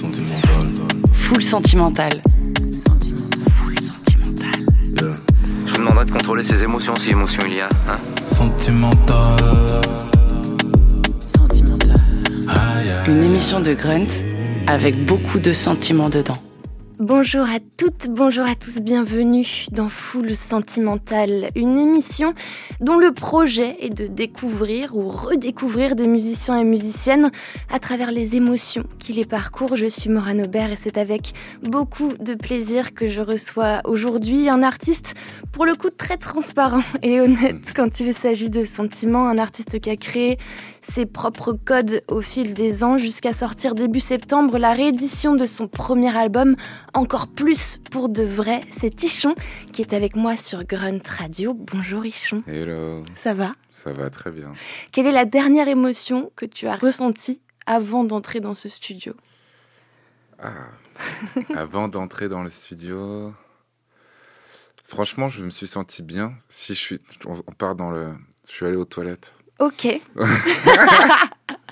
[0.00, 0.66] Sentimental.
[1.12, 2.10] Full sentimental.
[3.52, 4.60] Full sentimental.
[4.94, 5.14] Yeah.
[5.66, 7.68] Je vous demanderai de contrôler ses émotions si émotion il y a.
[7.86, 7.98] Hein
[8.30, 9.16] Sentimental.
[12.48, 13.10] Aïe, aïe.
[13.10, 14.08] Une émission de Grunt
[14.66, 16.38] avec beaucoup de sentiments dedans.
[17.00, 22.34] Bonjour à toutes, bonjour à tous, bienvenue dans Full Sentimental, une émission
[22.82, 27.30] dont le projet est de découvrir ou redécouvrir des musiciens et musiciennes
[27.70, 29.76] à travers les émotions qui les parcourent.
[29.76, 34.62] Je suis Morane Aubert et c'est avec beaucoup de plaisir que je reçois aujourd'hui un
[34.62, 35.14] artiste
[35.52, 39.88] pour le coup très transparent et honnête quand il s'agit de sentiments, un artiste qui
[39.88, 40.36] a créé
[40.90, 45.68] ses propres codes au fil des ans jusqu'à sortir début septembre la réédition de son
[45.68, 46.56] premier album
[46.94, 48.60] encore plus pour de vrai.
[48.76, 49.34] C'est Tichon
[49.72, 51.54] qui est avec moi sur Grunt Radio.
[51.54, 53.52] Bonjour Ichon, Hello, ça va?
[53.70, 54.52] Ça va très bien.
[54.90, 59.14] Quelle est la dernière émotion que tu as ressentie avant d'entrer dans ce studio?
[60.40, 60.50] Ah,
[61.54, 63.32] avant d'entrer dans le studio,
[64.86, 66.34] franchement, je me suis senti bien.
[66.48, 68.08] Si je suis, on part dans le,
[68.48, 69.36] je suis allé aux toilettes.
[69.60, 70.00] Ok,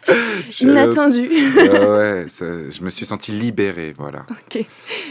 [0.61, 1.29] Inattendu.
[1.29, 4.27] Ouais, ouais, ça- je me suis senti libéré, voilà.
[4.31, 4.65] ok,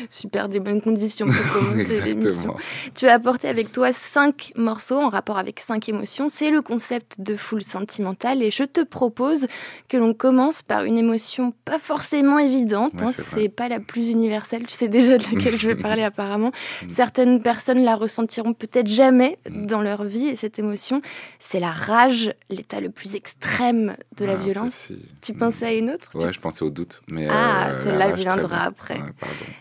[0.09, 2.55] super, des bonnes conditions pour commencer l'émission.
[2.95, 6.29] Tu as apporté avec toi cinq morceaux en rapport avec cinq émotions.
[6.29, 9.47] C'est le concept de Full Sentimental et je te propose
[9.89, 12.93] que l'on commence par une émotion pas forcément évidente.
[12.95, 14.63] Ouais, hein, c'est pas la plus universelle.
[14.65, 16.51] Tu sais déjà de laquelle je vais parler apparemment.
[16.83, 16.89] Mm.
[16.89, 19.65] Certaines personnes la ressentiront peut-être jamais Mm.
[19.65, 21.01] dans leur vie et cette émotion,
[21.39, 24.86] c'est la rage, l'état le plus extrême de la Ah, violence.
[25.21, 28.63] Tu pensais à une autre Ouais, je pensais au doute, mais Ah, euh, celle-là viendra
[28.63, 28.99] après.
[28.99, 29.09] Ouais.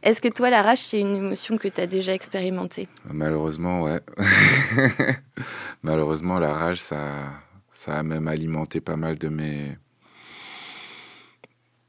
[0.02, 2.88] Est-ce que toi, la rage, c'est une émotion que tu as déjà expérimentée?
[3.12, 4.00] Malheureusement, ouais.
[5.82, 7.00] Malheureusement, la rage, ça,
[7.72, 9.76] ça a même alimenté pas mal de mes,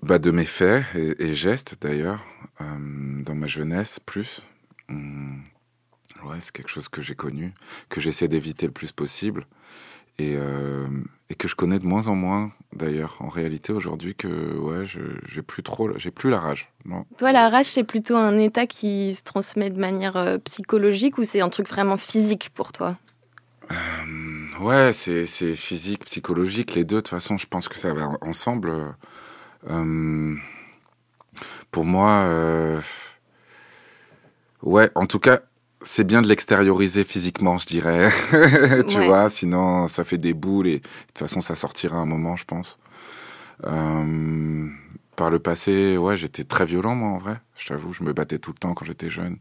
[0.01, 2.23] bah, de mes faits et, et gestes d'ailleurs,
[2.61, 4.41] euh, dans ma jeunesse plus.
[4.89, 5.41] Hum,
[6.25, 7.53] ouais, c'est quelque chose que j'ai connu,
[7.89, 9.45] que j'essaie d'éviter le plus possible
[10.17, 10.87] et, euh,
[11.29, 15.41] et que je connais de moins en moins d'ailleurs en réalité aujourd'hui que ouais, j'ai
[15.41, 16.69] plus trop, j'ai plus la rage.
[16.85, 17.05] Non.
[17.17, 21.23] Toi, la rage, c'est plutôt un état qui se transmet de manière euh, psychologique ou
[21.23, 22.97] c'est un truc vraiment physique pour toi?
[23.69, 26.95] Hum, Ouais, c'est physique, psychologique, les deux.
[26.95, 28.95] De toute façon, je pense que ça va ensemble.
[29.69, 30.39] Hum,
[31.71, 32.81] pour moi, euh,
[34.63, 35.41] ouais, en tout cas,
[35.81, 38.09] c'est bien de l'extérioriser physiquement, je dirais.
[38.87, 39.05] tu Ouais.
[39.05, 42.45] vois, sinon ça fait des boules et de toute façon, ça sortira un moment, je
[42.45, 42.79] pense.
[43.65, 44.75] Hum,
[45.15, 47.39] par le passé, ouais, j'étais très violent, moi, en vrai.
[47.57, 49.37] Je t'avoue, je me battais tout le temps quand j'étais jeune.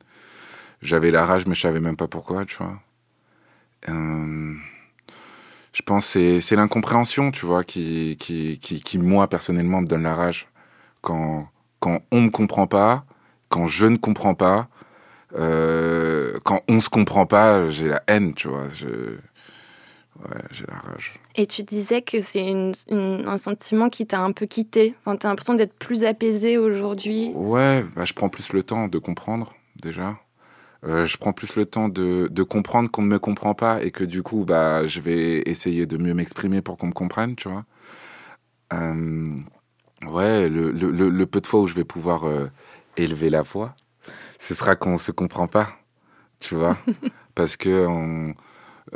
[0.83, 2.81] J'avais la rage, mais je savais même pas pourquoi, tu vois.
[3.89, 4.55] Euh,
[5.73, 9.87] je pense que c'est- c'est l'incompréhension, tu vois, qui, qui, qui, qui, moi, personnellement, me
[9.87, 10.49] donne la rage.
[11.03, 11.49] Quand,
[11.81, 13.05] quand on me comprend pas,
[13.51, 14.69] quand je ne comprends pas,
[15.37, 18.69] euh, quand on se comprend pas, j'ai la haine, tu vois.
[18.69, 18.87] Je...
[20.25, 21.15] Ouais, j'ai la rage.
[21.35, 24.95] Et tu disais que c'est une- une- un sentiment qui t'a un peu quitté.
[25.01, 27.33] Enfin, t'as l'impression d'être plus apaisé aujourd'hui.
[27.35, 30.17] Ouais, bah, je prends plus le temps de comprendre, déjà.
[30.85, 33.91] Euh, je prends plus le temps de, de comprendre qu'on ne me comprend pas et
[33.91, 37.49] que du coup, bah, je vais essayer de mieux m'exprimer pour qu'on me comprenne, tu
[37.51, 37.65] vois.
[38.73, 39.37] Euh,
[40.07, 42.47] ouais, le, le, le, le peu de fois où je vais pouvoir euh,
[42.97, 43.75] élever la voix,
[44.39, 45.71] ce sera qu'on se comprend pas,
[46.41, 46.79] tu vois.
[47.35, 48.35] Parce que on,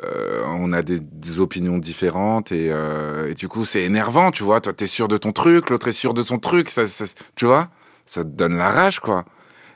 [0.04, 4.44] euh, on a des, des opinions différentes et, euh, et du coup, c'est énervant, tu
[4.44, 4.60] vois.
[4.60, 7.06] Toi, t'es sûr de ton truc, l'autre est sûr de son truc, ça, ça-
[7.36, 7.70] tu vois.
[8.06, 9.24] Ça te donne la rage, quoi.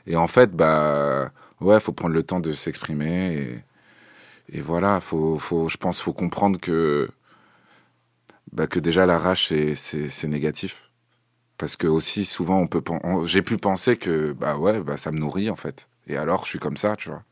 [0.07, 1.31] Et en fait, bah,
[1.61, 3.63] ouais, faut prendre le temps de s'exprimer
[4.49, 7.09] et, et voilà, faut, faut, je pense, faut comprendre que,
[8.51, 10.84] bah, que déjà la rage c'est négatif.
[11.57, 12.81] Parce que aussi souvent on peut,
[13.25, 15.87] j'ai pu penser que bah ouais, bah ça me nourrit en fait.
[16.07, 17.23] Et alors je suis comme ça, tu vois.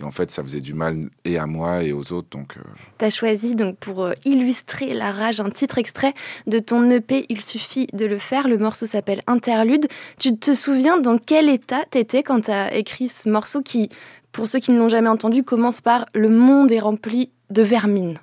[0.00, 2.56] Et en fait, ça faisait du mal et à moi et aux autres, donc.
[2.56, 2.62] euh,
[2.98, 6.14] T'as choisi donc pour euh, illustrer la rage un titre extrait
[6.46, 8.48] de ton EP Il suffit de le faire.
[8.48, 9.86] Le morceau s'appelle Interlude.
[10.18, 13.90] Tu te souviens dans quel état t'étais quand t'as écrit ce morceau qui,
[14.32, 18.18] pour ceux qui ne l'ont jamais entendu, commence par Le monde est rempli de vermine.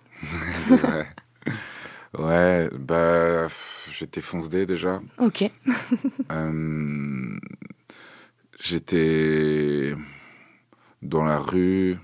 [2.17, 3.47] ouais, bah
[3.99, 5.01] j'étais fonce-dé déjà.
[5.17, 5.49] Ok.
[6.31, 7.39] Euh,
[8.59, 9.95] J'étais
[11.01, 11.97] dans la rue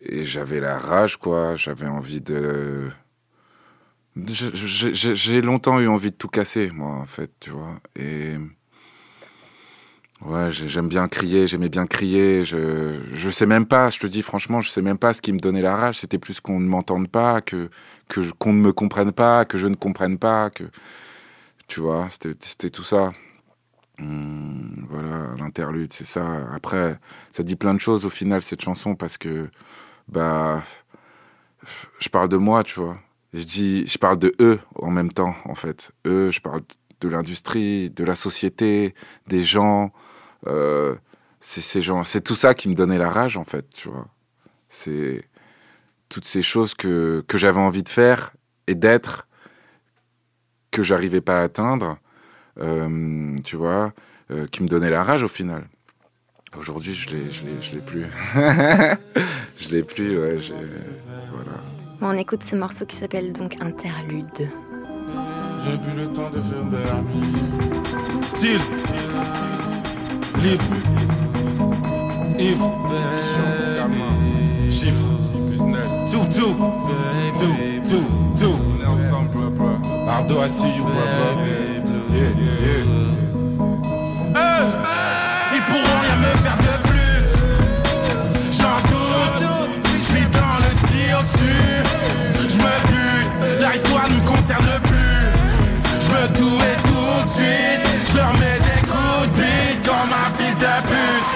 [0.00, 1.56] et j'avais la rage, quoi.
[1.56, 2.88] J'avais envie de.
[4.16, 7.80] J'ai longtemps eu envie de tout casser, moi, en fait, tu vois.
[7.96, 8.36] Et.
[10.22, 12.44] Ouais, j'ai- j'aime bien crier, j'aimais bien crier.
[12.44, 15.32] Je, je sais même pas, je te dis franchement, je sais même pas ce qui
[15.32, 15.98] me donnait la rage.
[16.00, 17.70] C'était plus qu'on ne m'entende pas, que
[18.08, 20.64] que qu'on ne me comprenne pas, que je ne comprenne pas, que
[21.68, 23.10] tu vois, c'était tout ça.
[24.00, 24.88] Hum.
[25.40, 26.46] interlude, c'est ça.
[26.54, 26.98] Après,
[27.30, 29.50] ça dit plein de choses au final cette chanson parce que
[30.08, 30.62] bah
[31.98, 32.98] je parle de moi, tu vois.
[33.32, 35.92] Je dis, je parle de eux en même temps, en fait.
[36.06, 36.62] Eux, je parle
[37.00, 38.94] de l'industrie, de la société,
[39.28, 39.92] des gens.
[40.46, 40.94] Euh,
[41.40, 44.06] c'est ces gens, c'est tout ça qui me donnait la rage, en fait, tu vois.
[44.68, 45.24] C'est
[46.08, 48.32] toutes ces choses que que j'avais envie de faire
[48.66, 49.26] et d'être
[50.70, 51.98] que j'arrivais pas à atteindre,
[52.58, 53.92] euh, tu vois,
[54.30, 55.66] euh, qui me donnaient la rage au final.
[56.58, 58.06] Aujourd'hui, je l'ai, je l'ai, je l'ai plus.
[59.56, 60.38] je l'ai plus, ouais.
[60.40, 60.54] j'ai-
[61.32, 61.60] Voilà.
[62.00, 64.26] On écoute ce morceau qui s'appelle donc Interlude.
[64.38, 68.24] J'ai plus le temps de faire.
[68.24, 68.60] Style.
[70.42, 70.64] Libre.
[72.38, 72.64] Yves.
[74.70, 75.04] Chiffre.
[75.50, 75.90] Business.
[76.10, 76.54] Tout, tout.
[77.38, 77.54] Tout,
[77.84, 78.06] tout,
[78.38, 78.56] tout.
[78.58, 80.08] On est ensemble, bro, bro.
[80.08, 81.00] Ardo, I see you, bro, bro.
[82.10, 82.84] Yeah, yeah.
[84.34, 84.99] Hey!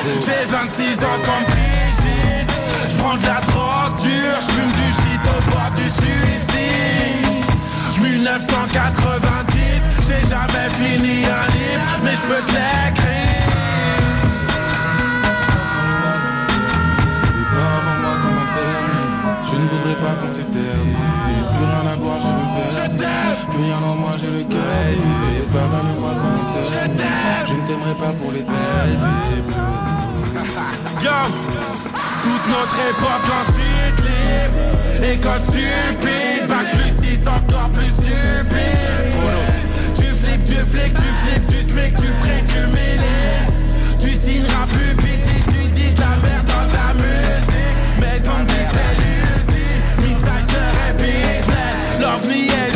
[0.04, 2.50] J'ai 26 ans comme Brigitte.
[2.90, 4.38] Je prends de la drogue dure.
[4.40, 7.24] Je fume du shit au bord du suicide.
[8.02, 9.58] 1990,
[10.06, 13.24] j'ai jamais fini un livre, mais je peux te l'écrire.
[19.50, 21.23] Je ne voudrais pas qu'on s'éternise
[23.56, 25.44] rien en moi, j'ai le cœur brisé.
[25.52, 27.04] Pardonne-moi qu'on m'interdise
[27.46, 29.36] Je ne t'aimerai pas pour l'éternité
[31.04, 31.18] Yo.
[32.22, 34.60] Toute notre époque en chute libre
[35.12, 39.14] École stupide Bac plus 6, encore plus stupide.
[39.94, 44.92] Tu flippes, tu flippes, tu flippes Du smic, tu pries, tu milites Tu signeras plus
[45.04, 47.76] vite si tu dis de la merde dans ta musique.
[48.00, 51.76] Maison de c'est l'usine Mid-sizer et business.
[52.00, 52.73] L'OVNI est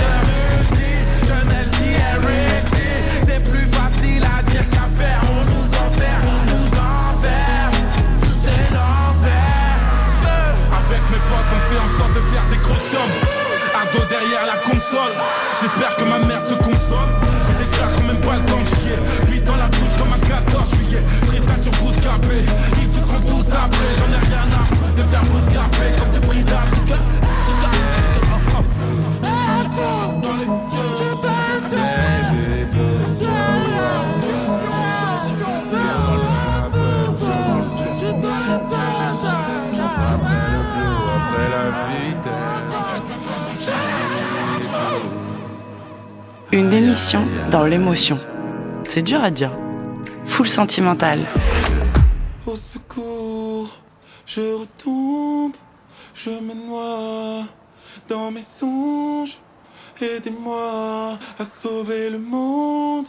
[13.75, 15.13] Ardo derrière la console.
[15.61, 17.11] J'espère que ma mère se console
[17.47, 18.99] J'ai des frères qui même pas le temps de chier.
[19.29, 21.03] Puis dans la bouche comme un 14 juillet.
[21.27, 22.45] Freestyle sur Bouscapé
[22.81, 26.45] Ils se sont tous après J'en ai rien à de faire Bouscapé Comme tu pris
[46.51, 48.19] Une émission dans l'émotion.
[48.89, 49.53] C'est dur à dire.
[50.25, 51.27] Full sentimental.
[52.47, 53.69] Au secours,
[54.25, 55.53] je retombe,
[56.15, 57.45] je me noie
[58.09, 59.37] dans mes songes.
[60.01, 63.09] Aidez-moi à sauver le monde.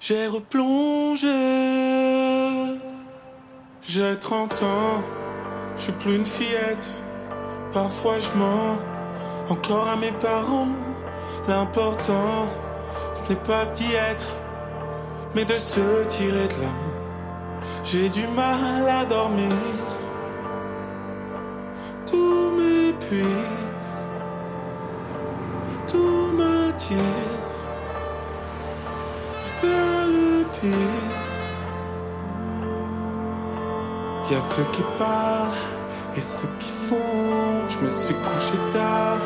[0.00, 1.28] J'ai replongé.
[3.82, 5.02] J'ai 30 ans,
[5.76, 6.90] je suis plus une fillette.
[7.74, 8.78] Parfois je mens
[9.50, 10.68] encore à mes parents.
[11.46, 12.48] L'important,
[13.14, 14.26] ce n'est pas d'y être,
[15.34, 16.74] mais de se tirer de là.
[17.84, 19.52] J'ai du mal à dormir.
[22.06, 23.26] Tout m'épuise.
[25.86, 26.96] Tout m'attire
[29.62, 31.20] vers le pire.
[34.30, 35.50] Y a ceux qui parlent
[36.16, 37.68] et ceux qui font.
[37.68, 39.18] Je me suis couché tard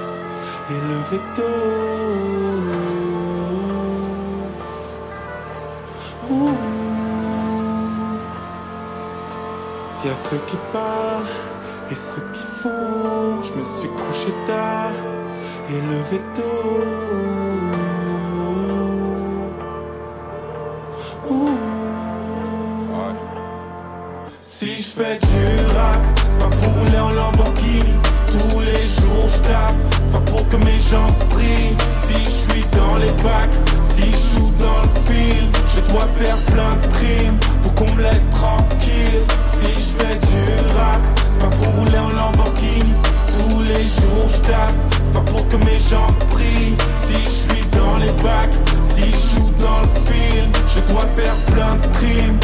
[0.71, 3.04] et levé tôt.
[10.05, 11.25] Y a ceux qui parlent
[11.91, 13.43] et ceux qui font.
[13.43, 14.93] Je me suis couché tard
[15.71, 17.15] et levé tôt.
[24.43, 27.95] Si je fais du rap, c'est pas pour rouler en Lamborghini.
[28.27, 31.77] Tous les jours je tape, c'est pas pour que mes jambes brillent.
[32.03, 33.57] Si je suis dans les bacs,
[33.91, 38.03] si je joue dans le film, je dois faire plein de streams pour qu'on me
[38.03, 39.23] laisse tranquille.
[39.43, 41.01] Si je fais du rap,
[41.31, 42.95] c'est pas pour rouler en Lamborghini.
[43.27, 46.77] Tous les jours je c'est pas pour que mes jambes brillent.
[47.05, 51.35] Si je suis dans les bacs, si je joue dans le film, je dois faire
[51.53, 52.39] plein de streams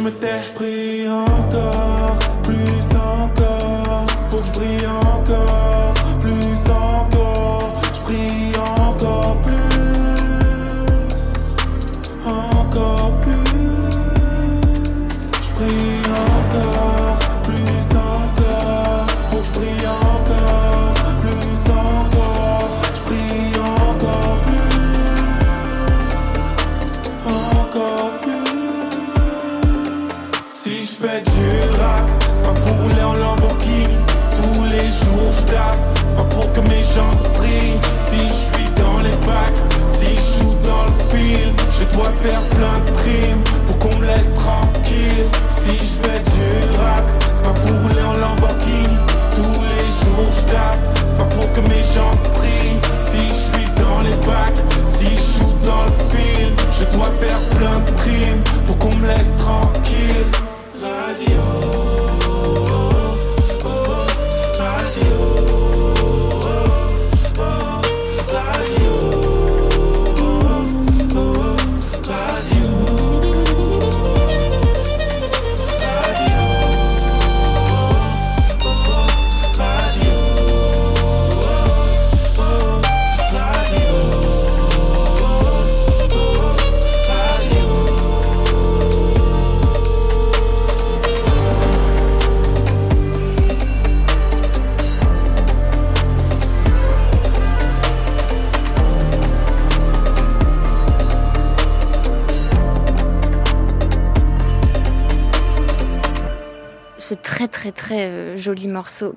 [0.00, 0.52] me tais, je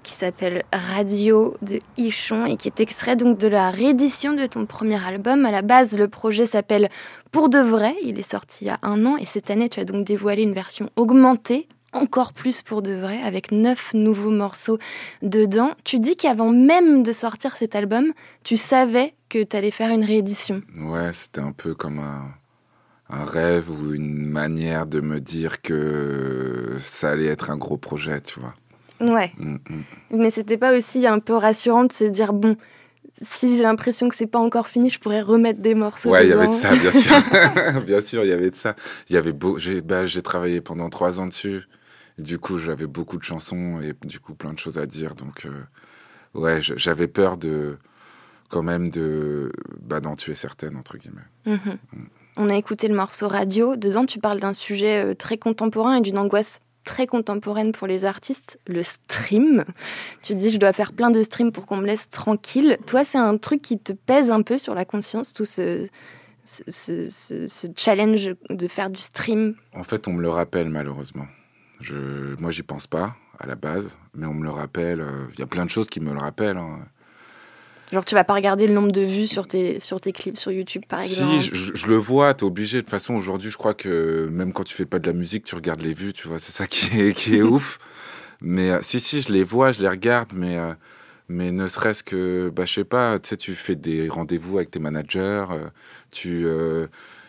[0.04, 4.66] qui s'appelle Radio de Ichon et qui est extrait donc de la réédition de ton
[4.66, 5.46] premier album.
[5.46, 6.90] À la base, le projet s'appelle
[7.32, 7.96] Pour de vrai.
[8.04, 10.44] Il est sorti il y a un an et cette année, tu as donc dévoilé
[10.44, 11.68] une version augmentée.
[11.94, 14.78] Encore plus pour de vrai, avec neuf nouveaux morceaux
[15.22, 15.72] dedans.
[15.84, 18.14] Tu dis qu'avant même de sortir cet album,
[18.44, 20.62] tu savais que tu allais faire une réédition.
[20.78, 27.12] Ouais, c'était un peu comme un rêve ou une manière de me dire que ça
[27.12, 28.54] allait être un gros projet, tu vois.
[29.02, 29.32] Ouais.
[29.38, 29.84] Mm, mm.
[30.12, 32.56] Mais c'était pas aussi un peu rassurant de se dire bon,
[33.22, 36.10] si j'ai l'impression que c'est pas encore fini, je pourrais remettre des morceaux.
[36.10, 37.12] Ouais, il y avait de ça, bien sûr.
[37.86, 38.76] bien sûr, il y avait de ça.
[39.10, 41.68] Il y avait beau, j'ai, bah, travaillé pendant trois ans dessus.
[42.20, 45.16] Et du coup, j'avais beaucoup de chansons et du coup, plein de choses à dire.
[45.16, 45.64] Donc, euh,
[46.34, 47.78] ouais, j'avais peur de,
[48.50, 51.22] quand même, de, bah, d'en tuer certaines, entre guillemets.
[51.46, 51.78] Mhm.
[52.38, 53.76] On a écouté le morceau radio.
[53.76, 58.06] Dedans, tu parles d'un sujet euh, très contemporain et d'une angoisse très contemporaine pour les
[58.06, 59.64] artistes, le stream.
[60.24, 62.78] Tu dis, je dois faire plein de streams pour qu'on me laisse tranquille.
[62.88, 65.88] Toi, c'est un truc qui te pèse un peu sur la conscience, tout ce,
[66.46, 69.56] ce, ce- ce- challenge de faire du stream?
[69.74, 71.28] En fait, on me le rappelle, malheureusement.
[71.80, 75.02] Je, moi, j'y pense pas, à la base, mais on me le rappelle.
[75.02, 76.58] euh, Il y a plein de choses qui me le rappellent.
[76.58, 76.80] hein.
[77.92, 80.52] Genre, tu vas pas regarder le nombre de vues sur tes, sur tes clips sur
[80.52, 81.42] YouTube, par exemple.
[81.42, 82.78] Si, je, le vois, t'es obligé.
[82.78, 85.44] De toute façon, aujourd'hui, je crois que même quand tu fais pas de la musique,
[85.44, 86.40] tu regardes les vues, tu vois.
[86.40, 87.80] C'est ça qui est, qui est ouf.
[88.40, 90.74] Mais euh, si, si, je les vois, je les regarde, mais, euh,
[91.28, 94.72] mais ne serait-ce que, bah, je sais pas, tu sais, tu fais des rendez-vous avec
[94.72, 95.68] tes managers, euh,
[96.12, 96.46] tu,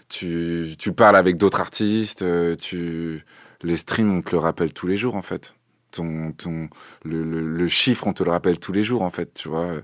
[0.08, 2.24] tu, tu parles avec d'autres artistes,
[2.60, 3.24] tu,
[3.62, 5.54] les streams, on te le rappelle tous les jours, en fait.
[5.90, 6.70] Ton, ton,
[7.04, 9.74] le, le, le chiffre, on te le rappelle tous les jours, en fait, tu vois.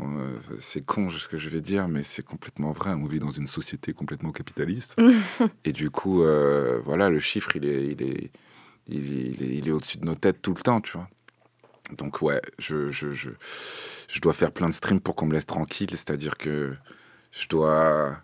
[0.00, 2.90] Euh, c'est con ce que je vais dire, mais c'est complètement vrai.
[2.90, 4.96] On vit dans une société complètement capitaliste.
[5.64, 8.30] et du coup, euh, voilà, le chiffre, il est, il est,
[8.88, 11.08] il est, il est, il est au-dessus de nos têtes tout le temps, tu vois.
[11.96, 13.30] Donc ouais, je, je, je,
[14.08, 15.90] je dois faire plein de streams pour qu'on me laisse tranquille.
[15.90, 16.74] C'est-à-dire que
[17.32, 18.18] je dois...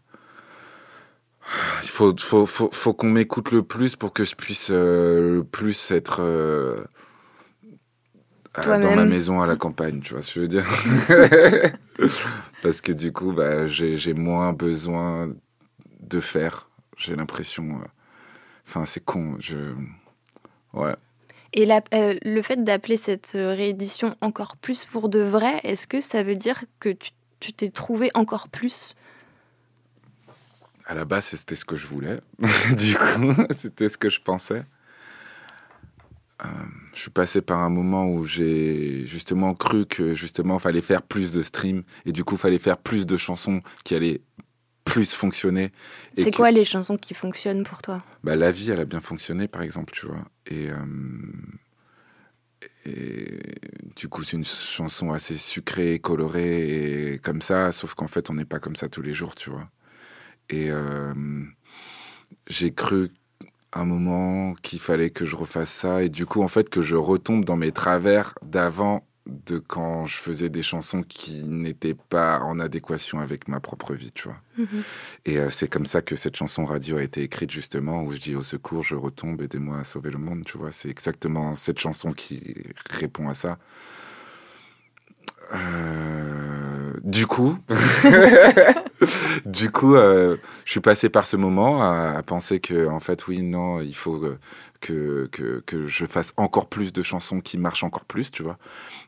[1.82, 5.44] Il faut, faut, faut, faut qu'on m'écoute le plus pour que je puisse euh, le
[5.44, 6.84] plus être euh,
[8.54, 10.66] dans ma maison à la campagne, tu vois ce que je veux dire
[12.62, 15.34] Parce que du coup, bah, j'ai moins besoin
[16.00, 17.64] de faire, j'ai l'impression.
[17.80, 17.86] euh,
[18.66, 19.36] Enfin, c'est con.
[19.40, 19.56] Je...
[20.72, 20.96] Ouais.
[21.54, 25.86] Et la- euh, le fait d'appeler cette euh, réédition encore plus pour de vrai, est-ce
[25.86, 28.94] que ça veut dire que tu tu t'es trouvé encore plus?
[30.86, 32.20] À la base, c'était ce que je voulais.
[32.76, 34.64] du coup, c'était ce que je pensais.
[36.44, 36.48] Euh,
[36.94, 41.32] je suis passé par un moment où j'ai justement cru que justement fallait faire plus
[41.32, 44.20] de streams et du coup fallait faire plus de chansons qui allaient
[44.84, 45.70] plus fonctionner.
[46.16, 48.02] C'est que- quoi les chansons qui fonctionnent pour toi?
[48.24, 50.24] Bah, la vie, elle a bien fonctionné, par exemple, tu vois.
[50.46, 50.76] Et, euh,
[52.86, 53.40] et
[53.96, 58.34] du coup, c'est une chanson assez sucrée, colorée, et comme ça, sauf qu'en fait, on
[58.34, 59.68] n'est pas comme ça tous les jours, tu vois.
[60.50, 61.14] Et euh,
[62.46, 63.10] j'ai cru
[63.72, 66.96] un moment qu'il fallait que je refasse ça, et du coup, en fait, que je
[66.96, 72.58] retombe dans mes travers d'avant, de quand je faisais des chansons qui n'étaient pas en
[72.58, 74.40] adéquation avec ma propre vie, tu vois.
[74.58, 74.82] Mhm.
[75.26, 78.18] Et euh, c'est comme ça que cette chanson radio a été écrite justement, où je
[78.18, 80.72] dis au secours, je retombe, aidez-moi à sauver le monde, tu vois.
[80.72, 82.54] C'est exactement cette chanson qui
[82.90, 83.58] répond à ça.
[85.54, 87.58] Euh, du coup,
[89.44, 93.42] du coup, euh, je suis passé par ce moment à, penser que, en fait, oui,
[93.42, 94.22] non, il faut
[94.80, 98.58] que, que, je fasse encore plus de chansons qui marchent encore plus, tu vois.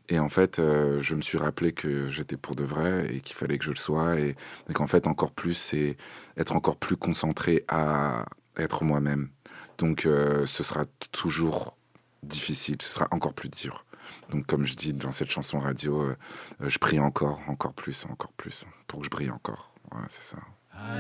[0.08, 3.36] Et en fait, euh, je me suis rappelé que j'étais pour de vrai et qu'il
[3.36, 4.18] fallait que je le sois.
[4.18, 4.36] Et,
[4.68, 5.96] et qu'en fait, encore plus, c'est
[6.36, 8.26] être encore plus concentré à
[8.58, 9.30] être moi-même.
[9.78, 11.76] Donc, ce sera toujours
[12.22, 13.84] difficile, ce sera encore plus dur.
[14.30, 16.16] Donc, comme je dis dans cette chanson radio, euh,
[16.62, 19.70] euh, je prie encore, encore plus, encore plus, pour que je brille encore.
[19.92, 20.38] Ouais, c'est ça.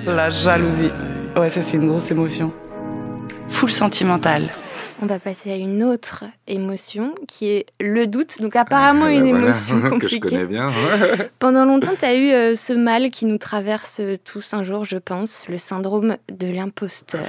[0.06, 0.90] La jalousie.
[1.36, 2.52] Ouais, ça c'est une grosse émotion.
[3.48, 4.50] Full sentimental.
[5.02, 8.40] On va passer à une autre émotion qui est le doute.
[8.40, 10.20] Donc apparemment Ah, une voilà, émotion que je compliquée.
[10.20, 10.70] connais bien.
[11.40, 14.96] Pendant longtemps, tu as eu euh, ce mal qui nous traverse tous un jour, je
[14.96, 17.26] pense, le syndrome de l'imposteur.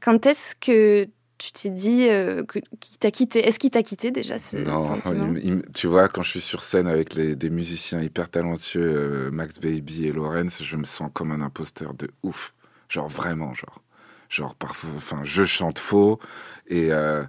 [0.00, 1.08] Quand est-ce que
[1.42, 2.44] tu t'es dit euh,
[2.80, 3.46] qu'il t'a quitté?
[3.46, 5.36] Est-ce qu'il t'a quitté déjà ce Non, sentiment?
[5.36, 8.82] il- il- tu vois, quand je suis sur scène avec les, des musiciens hyper talentueux,
[9.28, 12.52] euh, Max Baby et Lorenz, je me sens comme un imposteur de ouf.
[12.88, 13.82] Genre vraiment, genre.
[14.28, 16.18] Genre parfois, enfin, je chante faux
[16.66, 17.24] et, euh,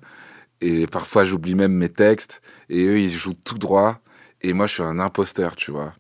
[0.62, 4.02] et parfois j'oublie même mes textes et eux ils jouent tout droit
[4.42, 5.94] et moi je suis un imposteur, tu vois.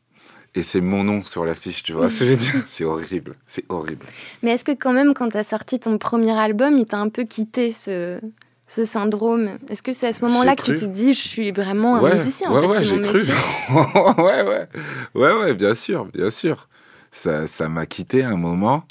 [0.56, 2.54] Et c'est mon nom sur l'affiche, tu vois ce que je veux dire?
[2.68, 4.06] C'est horrible, c'est horrible.
[4.44, 7.10] Mais est-ce que quand même, quand tu as sorti ton premier album, il t'a un
[7.10, 8.20] peu quitté ce,
[8.68, 9.58] ce syndrome?
[9.70, 12.14] Est-ce que c'est à ce moment-là que tu t'es dit, je suis vraiment un ouais,
[12.14, 13.22] musicien ouais, en fait, ouais, j'ai cru.
[14.22, 14.68] ouais, ouais,
[15.16, 16.68] ouais, ouais, bien sûr, bien sûr.
[17.12, 18.84] Ça, ça m'a quitté un moment.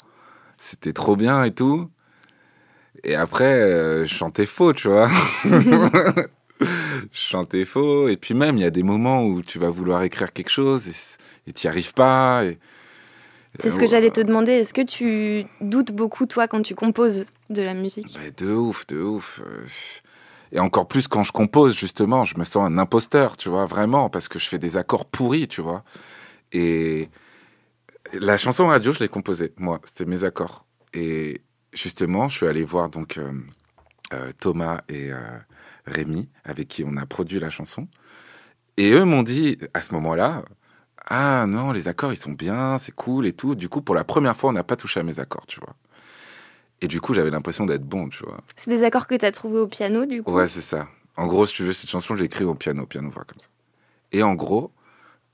[0.57, 1.89] C'était trop bien et tout.
[3.05, 5.09] Et après, euh, je chantais faux, tu vois.
[6.61, 6.67] je
[7.11, 8.07] chantais faux.
[8.07, 10.87] Et puis même, il y a des moments où tu vas vouloir écrire quelque chose
[10.87, 10.93] et
[11.47, 12.45] et t'y arrives pas.
[12.45, 12.57] Et,
[13.59, 14.53] C'est ce que j'allais te demander.
[14.53, 18.13] Est-ce que tu doutes beaucoup, toi, quand tu composes de la musique?
[18.13, 19.41] Bah, de ouf, de ouf.
[20.51, 24.09] Et encore plus quand je compose, justement, je me sens un imposteur, tu vois, vraiment,
[24.09, 25.83] parce que je fais des accords pourris, tu vois.
[26.51, 27.09] Et
[28.13, 30.65] la chanson radio, je l'ai composée, moi, c'était mes accords.
[30.93, 31.41] Et
[31.73, 33.31] justement, je suis allé voir donc euh,
[34.13, 35.17] euh, Thomas et euh,
[35.85, 37.87] Rémi, avec qui on a produit la chanson.
[38.77, 40.43] Et eux m'ont dit, à ce moment-là,
[41.05, 43.55] ah non, les accords, ils sont bien, c'est cool et tout.
[43.55, 45.75] Du coup, pour la première fois, on n'a pas touché à mes accords, tu vois.
[46.81, 48.39] Et du coup, j'avais l'impression d'être bon, tu vois.
[48.55, 50.31] C'est des accords que tu as trouvés au piano, du coup?
[50.31, 50.87] Ouais, c'est ça.
[51.15, 53.47] En gros, si tu veux, cette chanson, j'ai écrit au piano, piano voix comme ça.
[54.11, 54.71] Et en gros,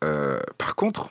[0.04, 1.10] euh, par contre,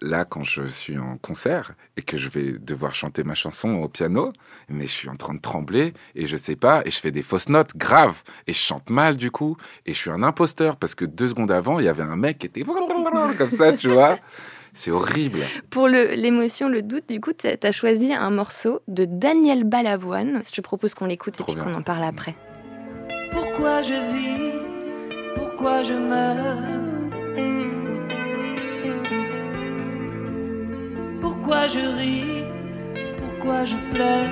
[0.00, 3.88] là, quand je suis en concert et que je vais devoir chanter ma chanson au
[3.88, 4.32] piano,
[4.68, 7.22] mais je suis en train de trembler et je sais pas, et je fais des
[7.22, 10.94] fausses notes graves et je chante mal du coup, et je suis un imposteur parce
[10.94, 12.62] que deux secondes avant, il y avait un mec qui était
[13.38, 14.18] comme ça, tu vois.
[14.76, 15.40] C'est horrible.
[15.70, 20.42] Pour l'émotion, le doute, du coup, tu as choisi un morceau de Daniel Balavoine.
[20.44, 22.34] Je te propose qu'on l'écoute et puis qu'on en parle après.
[23.30, 24.54] Pourquoi je vis?
[25.36, 26.83] Pourquoi je meurs?
[31.46, 32.42] Pourquoi je ris?
[33.18, 34.30] Pourquoi je pleure?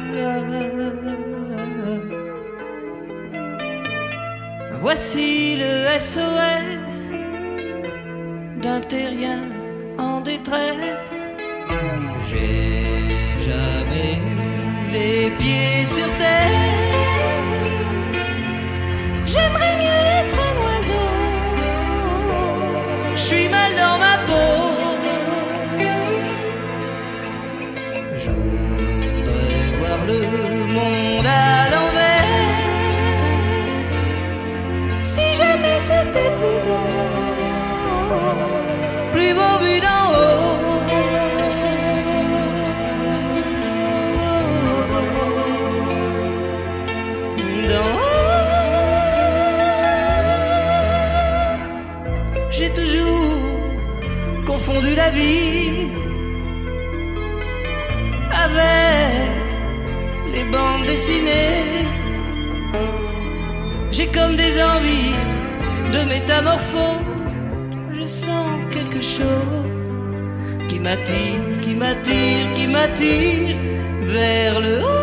[4.81, 7.13] Voici le SOS
[8.63, 9.43] d'un terrien
[9.99, 11.15] en détresse.
[12.31, 16.73] J'ai jamais eu les pieds sur terre.
[19.27, 20.02] J'aimerais mieux
[54.95, 55.89] la vie
[58.45, 59.31] avec
[60.35, 61.87] les bandes dessinées.
[63.91, 65.15] J'ai comme des envies
[65.93, 67.37] de métamorphose.
[67.93, 69.93] Je sens quelque chose
[70.69, 73.57] qui m'attire, qui m'attire, qui m'attire
[74.03, 75.02] vers le haut.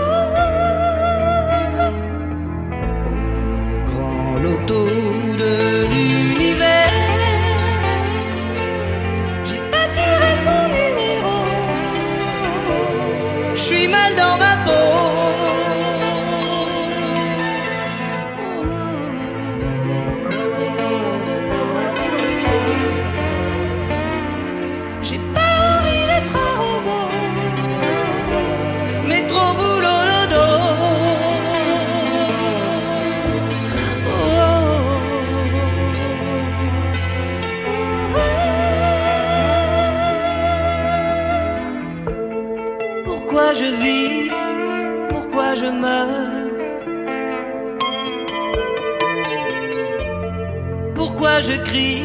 [51.42, 52.04] Je crie?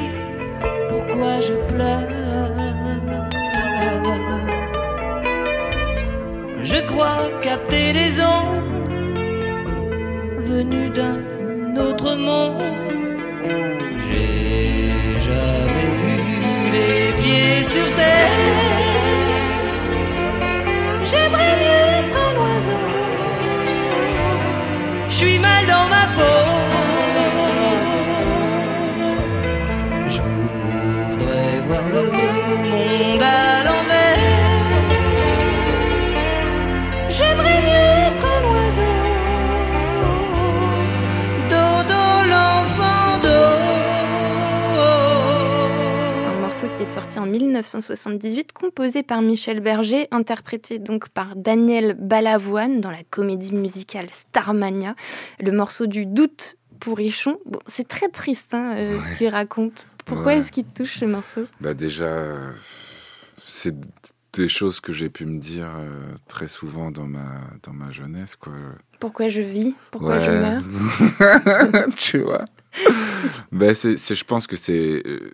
[0.90, 2.08] Pourquoi je pleure?
[6.62, 8.64] Je crois capter des ondes
[10.38, 11.18] venues d'un
[11.76, 12.83] autre monde.
[46.94, 53.52] Sorti en 1978, composé par Michel Berger, interprété donc par Daniel Balavoine dans la comédie
[53.52, 54.94] musicale Starmania.
[55.40, 57.38] Le morceau du doute pour Richon.
[57.46, 59.86] Bon, c'est très triste hein, euh, ce qu'il raconte.
[60.04, 60.38] Pourquoi Ouais.
[60.38, 61.46] est-ce qu'il te touche ce morceau?
[61.60, 62.32] Bah déjà,
[63.46, 63.74] c'est
[64.34, 65.88] des choses que j'ai pu me dire euh,
[66.28, 68.52] très souvent dans ma, dans ma jeunesse, quoi.
[69.00, 69.74] Pourquoi je vis?
[69.90, 70.62] Pourquoi je meurs?
[71.96, 72.44] Tu vois?
[73.52, 75.32] Bah, c'est, c'est- Je pense que c'est euh,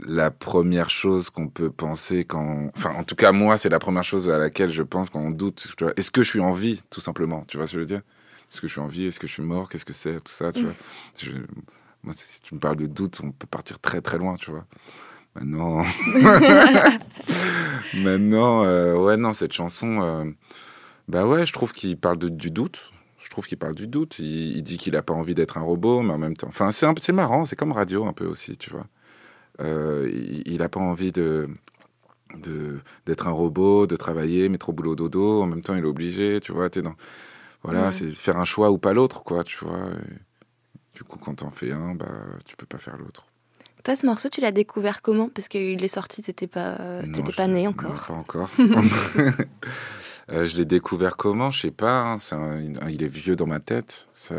[0.00, 2.70] la première chose qu'on peut penser quand...
[2.76, 5.30] Enfin, en tout cas, moi, c'est la première chose à laquelle je pense quand on
[5.30, 5.66] doute.
[5.96, 8.02] Est-ce que je suis en vie, tout simplement Tu vois ce que je veux dire?
[8.50, 9.06] Est-ce que je suis en vie?
[9.06, 9.68] Est-ce que je suis mort?
[9.68, 10.20] Qu'est-ce que c'est?
[10.22, 10.64] Tout ça, tu Mm.
[10.64, 10.74] vois.
[11.18, 11.30] Je-
[12.02, 14.66] Moi, si tu me parles de doute, on peut partir très très loin, tu vois.
[15.34, 15.82] Maintenant...
[17.94, 20.00] Maintenant, euh, ouais, non, cette chanson...
[20.02, 20.24] euh,
[21.08, 22.90] bah ouais, je trouve qu'il parle de- du doute.
[23.20, 24.16] Je trouve qu'il parle du doute.
[24.18, 26.48] Il, il dit qu'il a pas envie d'être un robot, mais en même temps.
[26.48, 28.86] Enfin, c'est un- c'est marrant, c'est comme radio un peu aussi, tu vois.
[29.60, 31.48] Euh, il, il a pas envie de
[33.06, 35.40] d'être un robot, de travailler, mais trop boulot dodo.
[35.42, 36.68] En même temps, il est obligé, tu vois.
[36.70, 36.94] T'es dans
[37.62, 37.92] voilà, Ouais.
[37.92, 39.78] c'est faire un choix ou pas l'autre, quoi, tu vois.
[39.92, 40.14] Et
[40.96, 42.06] du coup, quand t'en fais un, bah,
[42.44, 43.26] tu peux pas faire l'autre.
[43.84, 45.28] Toi, ce morceau, tu l'as découvert comment?
[45.28, 48.06] Parce qu'il est sorti, t'étais pas, Non, t'étais je- pas né non, encore.
[48.06, 48.50] pas encore.
[50.30, 51.50] Euh, je l'ai découvert comment?
[51.50, 52.00] Je sais pas.
[52.00, 52.16] hein.
[52.32, 54.08] Un- il est vieux dans ma tête.
[54.14, 54.34] Ça,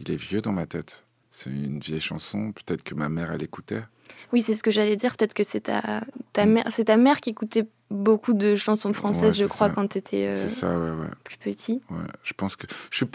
[0.00, 1.04] il est vieux dans ma tête.
[1.30, 2.50] C'est une vieille chanson.
[2.50, 3.84] Peut-être que ma mère, elle écoutait.
[4.32, 5.16] Oui, c'est ce que j'allais dire.
[5.16, 6.00] Peut-être que c'est ta,
[6.32, 6.50] ta Mm.
[6.50, 9.74] mère, c'est ta mère qui écoutait beaucoup de chansons françaises, Ouais, je crois, ça.
[9.74, 11.80] quand euh, ça, ouais, ouais, plus petit.
[12.22, 13.06] Je pense que je suis.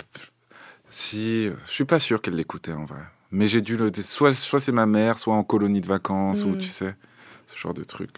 [0.89, 3.02] Si, je suis pas sûr qu'elle l'écoutait en vrai.
[3.32, 3.91] Mais j'ai dû le.
[4.04, 6.58] Soit, soit c'est ma mère, soit en colonie de vacances, ou Mm.
[6.60, 6.95] tu sais,
[7.47, 8.10] ce genre de truc.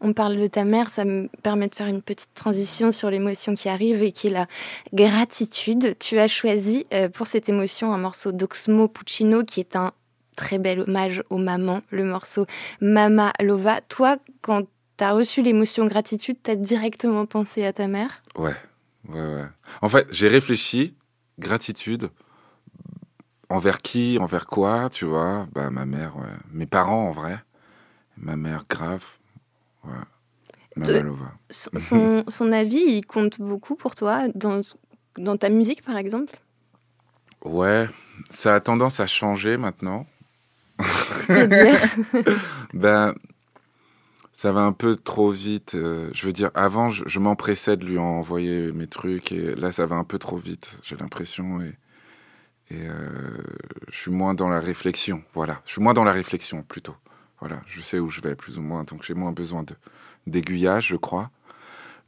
[0.00, 3.56] On parle de ta mère, ça me permet de faire une petite transition sur l'émotion
[3.56, 4.46] qui arrive et qui est la
[4.92, 5.96] gratitude.
[5.98, 9.92] Tu as choisi euh, pour cette émotion un morceau d'Oxmo Puccino qui est un
[10.38, 12.46] très bel hommage aux mamans, le morceau
[12.80, 13.80] Mama Lova.
[13.82, 14.62] Toi, quand
[14.96, 18.22] tu as reçu l'émotion gratitude, tu as directement pensé à ta mère?
[18.36, 18.56] Ouais,
[19.08, 19.46] ouais, ouais.
[19.82, 20.94] En fait, j'ai réfléchi,
[21.40, 22.10] gratitude,
[23.50, 25.46] envers qui, envers quoi, tu vois?
[25.54, 26.36] Bah, ma mère, ouais.
[26.52, 27.38] Mes parents, en vrai.
[28.16, 29.04] Ma mère, grave.
[29.84, 29.90] Ouais.
[30.74, 31.32] Te- Mamalova.
[31.50, 34.60] Son, son- avis, il compte beaucoup pour toi dans,
[35.16, 36.38] dans ta musique, par exemple?
[37.44, 37.88] Ouais,
[38.30, 40.06] ça a tendance à changer maintenant.
[42.74, 43.14] Ben,
[44.32, 45.74] ça va un peu trop vite.
[45.74, 49.72] euh, je veux dire, avant, je, je m'empressais de lui envoyer mes trucs et là,
[49.72, 51.60] ça va un peu trop vite, j'ai l'impression.
[51.60, 51.74] Et,
[52.72, 53.38] euh,
[53.90, 55.22] je suis moins dans la réflexion.
[55.34, 56.94] Voilà, je suis moins dans la réflexion plutôt.
[57.40, 59.64] Voilà, je sais où je vais plus ou moins, donc j'ai moins besoin
[60.26, 61.30] d'aiguillage, je crois.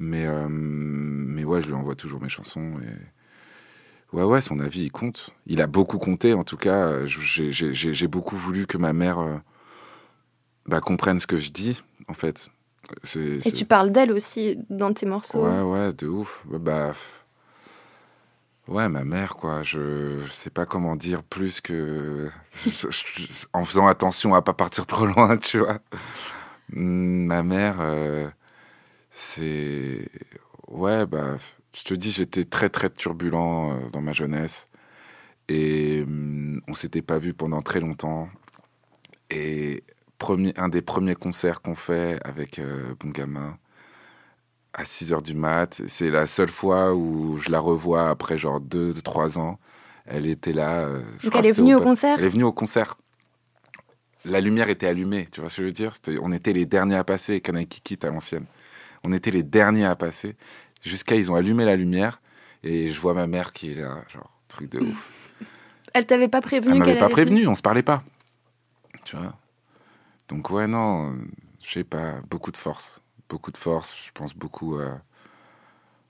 [0.00, 3.19] Mais, euh, mais ouais, je lui envoie toujours mes chansons et.
[4.12, 5.31] Ouais, ouais, son avis, il compte.
[5.46, 7.05] Il a beaucoup compté, en tout cas.
[7.07, 9.37] J'ai- J'ai beaucoup voulu que ma mère euh,
[10.66, 12.49] bah, comprenne ce que je dis, en fait.
[13.44, 15.38] Et tu parles d'elle aussi dans tes morceaux.
[15.38, 16.44] Ouais, ouais, de ouf.
[16.49, 16.92] Ouais, bah,
[18.68, 19.62] Ouais, ma mère, quoi.
[19.62, 22.31] Je, je sais pas comment dire plus que.
[23.53, 25.81] en faisant attention à pas partir trop loin, tu vois.
[26.70, 28.29] Ma mère, euh,
[29.12, 30.09] c'est.
[30.68, 31.38] Ouais, bah.
[31.74, 34.68] Je te dis, j'étais très, très turbulent euh, dans ma jeunesse.
[35.48, 38.28] Et hum, on s'était pas vu pendant très longtemps.
[39.30, 39.85] Et
[40.18, 43.56] premier, un des premiers concerts qu'on fait avec euh, Bon Gamin,
[44.72, 45.80] à 6 heures du mat.
[45.87, 49.59] C'est la seule fois où je la revois après genre 2-3 ans.
[50.06, 50.80] Elle était là.
[50.80, 52.16] euh, je Donc elle est venue au concert?
[52.18, 52.96] Elle est venue au concert.
[54.24, 55.92] La lumière était allumée, tu vois ce que je veux dire?
[56.20, 58.44] On était les derniers à passer, Canaille Kikit à l'ancienne.
[59.02, 60.37] On était les derniers à passer.
[60.83, 62.21] Jusqu'à ils ont allumé la lumière
[62.62, 65.11] et je vois ma mère qui est là, genre truc de ouf.
[65.95, 68.03] Elle t'avait pas prévenu Elle m'avait pas prévenu, on se parlait pas.
[69.05, 69.37] Tu vois?
[70.29, 71.14] Donc ouais, non,
[71.62, 73.01] je sais pas, beaucoup de force.
[73.29, 75.01] Beaucoup de force, je pense beaucoup à,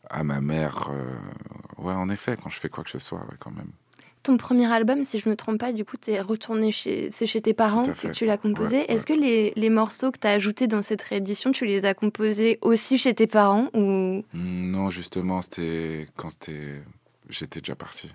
[0.08, 0.90] à ma mère.
[0.90, 1.14] euh,
[1.78, 3.72] ouais, en effet, quand je fais quoi que ce soit, ouais, quand même.
[4.22, 7.40] Ton premier album, si je me trompe pas, du coup, t'es retourné chez, c'est chez
[7.40, 8.76] tes parents à que tu l'as composé.
[8.80, 11.86] Ouais, Est-ce que les, les morceaux que tu as ajoutés dans cette réédition, tu les
[11.86, 14.22] as composés aussi chez tes parents ou?
[14.34, 16.82] Hmm, Non, justement, c'était quand c'était...
[17.30, 18.12] J'étais déjà parti.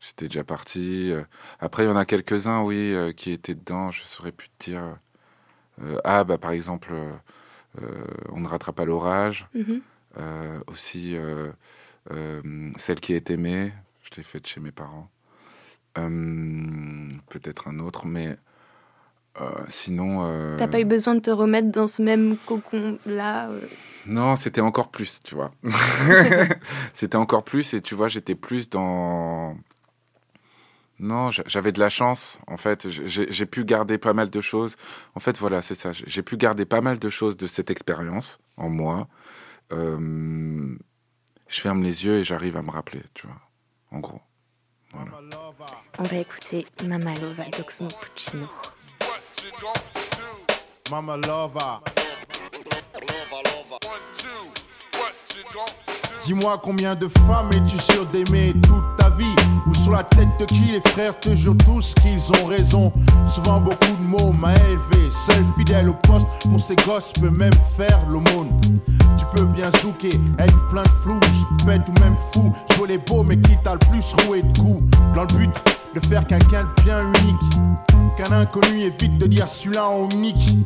[0.00, 1.12] J'étais déjà parti.
[1.12, 1.22] euh,
[1.60, 4.64] Après, il y en a quelques-uns, oui, euh, qui étaient dedans, je saurais plus te
[4.70, 4.96] dire.
[5.82, 6.92] Euh, ah, bah, par exemple,
[7.80, 9.46] euh, On ne rattrape pas l'orage.
[9.54, 9.80] Mhm.
[10.18, 11.14] Euh, aussi,
[12.78, 15.08] Celle qui est aimée, je l'ai faite chez mes parents.
[15.98, 18.36] Euh, Peut-être un autre, mais
[19.40, 20.20] euh, sinon.
[20.24, 23.60] euh, T'as pas eu besoin de te remettre dans ce même cocon-là euh,
[24.06, 25.52] Non, c'était encore plus, tu vois.
[26.94, 29.56] c'était encore plus, et tu vois, j'étais plus dans.
[30.98, 32.88] Non, j'a- j'avais de la chance, en fait.
[32.90, 34.76] J'ai j'ai pu garder pas mal de choses.
[35.14, 35.92] En fait, voilà, c'est ça.
[35.92, 39.08] J'ai pu garder pas mal de choses de cette expérience en moi.
[39.72, 40.76] Euh,
[41.48, 43.40] je ferme les yeux et j'arrive à me rappeler, tu vois.
[43.92, 44.20] En gros.
[44.92, 45.10] Voilà.
[45.98, 48.46] On va écouter Mama Lova d'Oxmo Puccino.
[50.90, 51.78] Mama lover.
[56.24, 58.54] Dis-moi combien de femmes es-tu sûr d'aimer?
[58.62, 58.99] Toute
[59.66, 62.92] Ou sur la tête de qui les frères te jurent tous qu'ils ont raison.
[63.28, 67.52] Souvent beaucoup de mots m'a élevé Seul fidèle au poste pour ses gosses peut même
[67.76, 68.50] faire l'aumône.
[69.18, 71.20] Tu peux bien zouker, être plein de flou
[71.66, 74.82] Bête ou même fou, jouer les beaux mais qui t'a le plus roué de coups?
[75.14, 79.88] Dans le but de faire quelqu'un de bien unique Qu'un inconnu évite de dire celui-là
[79.88, 80.56] en unique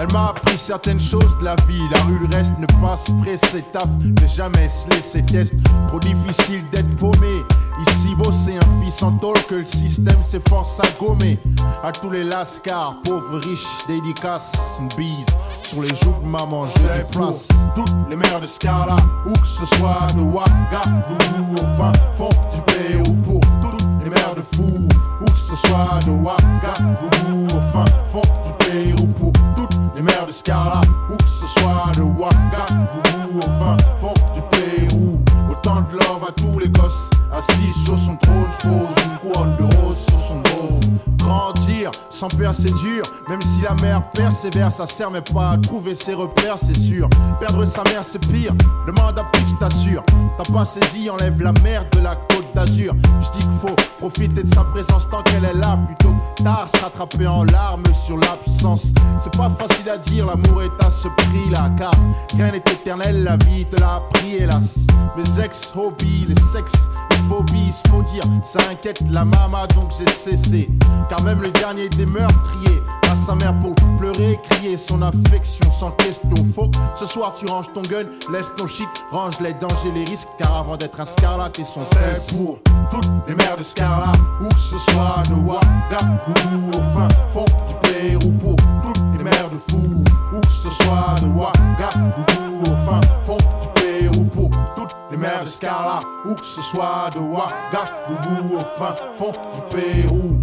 [0.00, 1.82] elle m'a appris certaines choses de la vie.
[1.90, 3.88] La rue, le reste ne passe pressé taf.
[4.04, 5.54] Ne jamais se laisser test.
[5.88, 7.42] Trop difficile d'être paumé.
[7.80, 11.36] Ici, bosser un fils en tôle que le système s'efforce à gommer.
[11.82, 15.26] À tous les lascars, pauvres, riches, dédicaces, une bise
[15.64, 16.64] sur les joues de maman.
[16.66, 21.92] Je place toutes les mères de Scarla, où que ce soit de Ouagadougou au fin
[22.16, 22.60] fond du
[23.24, 23.77] pour toutes les mères
[24.38, 30.26] où que ce soit de Ouagadougou au fin fond du Pérou pour toutes les mères
[30.26, 35.20] de Scarla, où que ce soit de Ouagadougou au fin fond du Pérou.
[35.50, 39.56] Autant de love à tous les gosses, assis sur son trône, je pose une couronne
[39.56, 40.80] de rose sur son dos.
[41.16, 45.56] Grandir sans peur c'est dur, même si la mère persévère, ça sert mais pas à
[45.56, 47.08] trouver ses repères, c'est sûr.
[47.38, 48.52] Perdre sa mère c'est pire,
[48.88, 50.02] demande à Pitch t'assure.
[50.36, 52.94] T'as pas saisi, enlève la merde de la côte d'Azur.
[53.20, 56.82] Je dis qu'il faut profiter de sa présence tant qu'elle est là, plutôt tard se
[56.82, 58.86] rattraper en larmes sur l'absence.
[59.22, 61.92] C'est pas facile à dire, l'amour est à ce prix là, car
[62.34, 64.78] rien n'est éternel, la vie te l'a appris hélas.
[65.16, 70.68] Mes ex-hobbies, les sexes, les phobies, faut dire, ça inquiète la mama donc j'ai cessé.
[71.08, 75.90] Car même le dernier des meurtriers à sa mère pour pleurer, crier son affection sans
[75.92, 76.30] question.
[76.30, 80.28] Que ce soir tu ranges ton gun, laisse ton shit, range les dangers, les risques.
[80.38, 82.58] Car avant d'être un scarlat, et son C'est pour
[82.90, 87.74] toutes les mères de Scarlat, où que ce soit de Ouagadougou au fin fond du
[87.82, 88.32] Pérou.
[88.32, 93.36] Pour toutes les mères de Fouf, où que ce soit de Ouagadougou au fin fond
[93.36, 94.24] du Pérou.
[94.24, 99.32] Pour toutes les mères de Scarlat, où que ce soit de Ouagadougou au fin fond
[99.32, 100.38] du Pérou.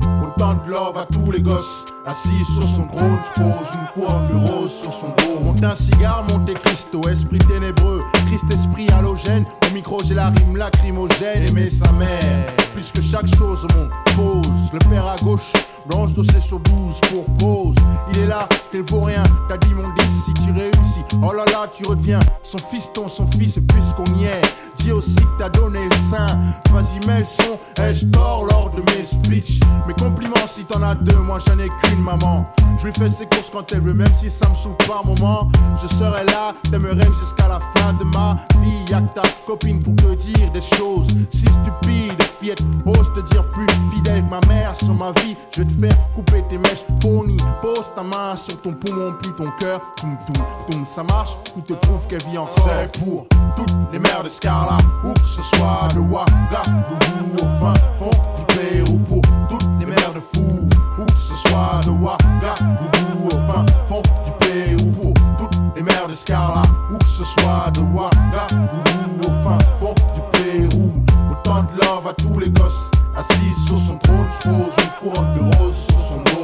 [0.45, 4.71] De love à tous les gosses, assis sur son trône, pose une couronne de rose
[4.79, 5.39] sur son dos.
[5.43, 9.43] Monte un cigare, monte Christo, esprit ténébreux, Christ esprit halogène.
[9.67, 12.45] Au micro, j'ai la rime lacrymogène, aimer sa mère.
[12.75, 15.51] Plus que chaque chose au monde pose, le père à gauche,
[15.87, 17.75] blanche dossé sur 12 pour cause.
[18.11, 21.03] Il est là, t'es vaut rien, t'as dit mon 10 si tu réussis.
[21.23, 24.41] Oh là là, tu redeviens son fiston, son fils, puisqu'on y est.
[24.77, 26.27] Dis aussi que t'as donné le sein.
[26.71, 30.95] Vas-y, mets le son, ai-je tort lors de mes speeches Mes compliments si t'en as
[30.95, 32.45] deux, moi j'en ai qu'une maman.
[32.79, 35.49] Je lui fais ses courses quand elle veut, même si ça me saoule par moment.
[35.81, 38.91] Je serai là, t'aimerais jusqu'à la fin de ma vie.
[38.91, 42.21] Y'a que ta copine pour te dire des choses si stupides.
[42.39, 42.61] fillette.
[42.85, 45.35] Ose te dire plus fidèle que ma mère sur ma vie.
[45.79, 46.85] Faire couper tes mèches.
[47.01, 49.81] Pony, pose ta main sur ton poumon, plus ton cœur.
[49.97, 51.37] Toum, toum, toum, ça marche.
[51.53, 52.67] Tout te prouve qu'elle vit encore.
[52.67, 57.73] C'est pour toutes les mères de Scarla, où que ce soit de Ouagadougou au fin
[57.99, 58.99] fond du Pérou.
[58.99, 64.01] Pour toutes les mères de Fouf, où que ce soit de Ouagadougou au fin fond
[64.25, 64.91] du Pérou.
[64.91, 66.61] Pour toutes les mères de Scarla,
[66.91, 70.91] où que ce soit de Ouagadougou au fin fond du Pérou.
[71.31, 75.57] Autant de love à tous les gosses, assis sur son trône, pose une couronne de
[75.57, 76.35] rose sur son dos.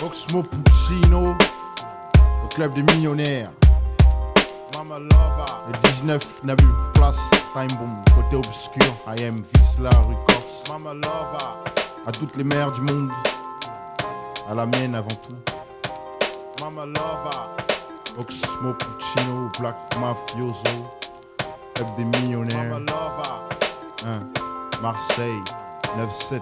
[0.00, 3.50] Oxmo Puccino, le club des millionnaires.
[4.74, 7.18] Mama love Le 19 n'a plus place,
[7.52, 8.94] time bomb, côté obscur.
[9.06, 10.64] I am Visla Records.
[10.70, 11.36] Mama love
[12.06, 13.10] à toutes les mères du monde,
[14.48, 15.36] à la mienne avant tout.
[16.60, 20.86] Mama love Oxmo Puccino, Black Mafioso,
[21.74, 22.80] club des millionnaires.
[22.80, 23.48] Mama
[24.06, 24.20] Hein,
[24.80, 25.42] Marseille,
[25.96, 26.40] 9-7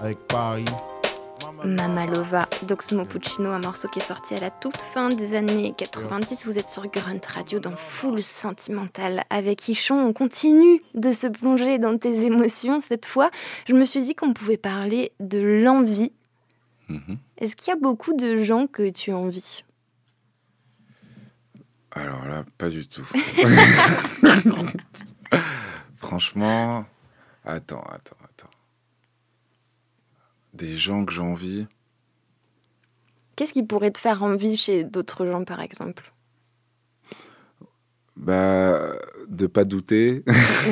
[0.00, 0.64] avec Paris.
[1.64, 6.46] Mamalova d'Oxmo Puccino, un morceau qui est sorti à la toute fin des années 90.
[6.46, 9.96] Vous êtes sur Grunt Radio dans Full Sentimental avec Ichon.
[9.96, 13.30] On continue de se plonger dans tes émotions cette fois.
[13.66, 16.12] Je me suis dit qu'on pouvait parler de l'envie.
[16.88, 17.18] Mhm.
[17.38, 19.64] Est-ce qu'il y a beaucoup de gens que tu envies?
[21.92, 23.06] Alors là, pas du tout.
[25.96, 26.84] Franchement,
[27.44, 28.50] attends, attends, attends.
[30.54, 31.66] Des gens que j'ai envie.
[33.34, 36.12] Qu'est-ce qui pourrait te faire envie chez d'autres gens, par exemple?
[38.16, 38.92] Bah,
[39.28, 40.22] de pas douter.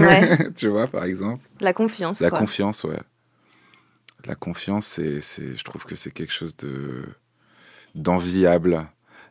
[0.00, 0.52] Ouais.
[0.56, 1.46] tu vois, par exemple.
[1.60, 2.38] La confiance, La quoi.
[2.38, 3.00] confiance, ouais.
[4.24, 7.04] La confiance, c'est, c'est, je trouve que c'est quelque chose de
[7.94, 8.86] d'enviable.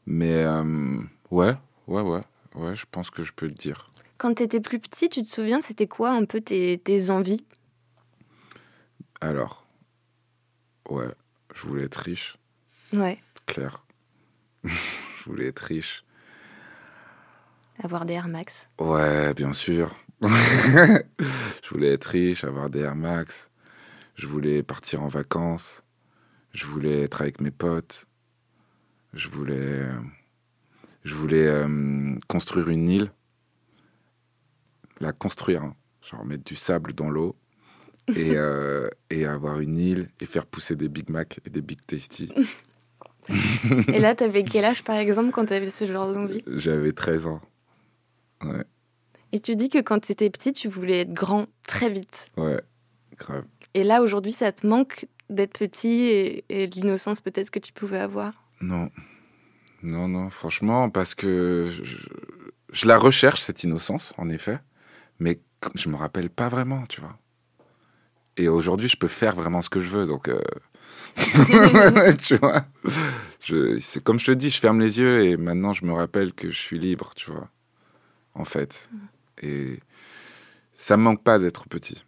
[0.05, 1.01] Mais euh,
[1.31, 1.55] ouais,
[1.87, 2.21] ouais, ouais,
[2.55, 3.91] ouais, je pense que je peux le dire.
[4.17, 7.43] Quand tu étais plus petit, tu te souviens, c'était quoi un peu tes, tes envies?
[9.21, 9.65] Alors,
[10.89, 11.09] ouais,
[11.55, 12.37] je voulais être riche,
[12.93, 13.19] Ouais.
[13.45, 13.83] clair.
[14.63, 16.03] je voulais être riche.
[17.83, 18.67] Avoir des Air Max.
[18.79, 19.93] Ouais, bien sûr.
[20.21, 23.49] je voulais être riche, avoir des Air Max.
[24.15, 25.83] Je voulais partir en vacances.
[26.51, 28.05] Je voulais être avec mes potes.
[29.13, 29.85] Je voulais,
[31.03, 33.11] je voulais euh, construire une île.
[34.99, 35.75] La construire, hein.
[36.01, 37.35] genre mettre du sable dans l'eau
[38.15, 41.79] et, euh, et avoir une île et faire pousser des Big Mac et des Big
[41.85, 42.31] Tasty.
[43.87, 47.41] Et là, t'avais quel âge, par exemple, quand t'avais ce genre d'envie J'avais 13 ans.
[48.43, 48.65] Ouais,
[49.31, 52.27] Et tu dis que quand t'étais petit, tu voulais être grand très vite.
[52.35, 52.61] ouais,
[53.17, 53.45] grave.
[53.73, 57.99] Et là, aujourd'hui, ça te manque d'être petit et, et l'innocence peut-être que tu pouvais
[57.99, 58.33] avoir?
[58.61, 58.89] Non.
[59.81, 61.83] Non, non, franchement, parce que je,
[62.71, 64.59] je la recherche, cette innocence, en effet,
[65.19, 65.39] mais
[65.75, 67.17] je me rappelle pas vraiment, tu vois.
[68.37, 70.27] Et aujourd'hui, je peux faire vraiment ce que je veux, donc.
[70.29, 70.41] euh,
[72.17, 72.65] tu vois.
[73.79, 76.49] C'est comme je te dis, je ferme les yeux et maintenant, je me rappelle que
[76.49, 77.49] je suis libre, tu vois.
[78.33, 78.89] En fait.
[79.41, 79.79] Et
[80.73, 82.03] ça me manque pas d'être petit.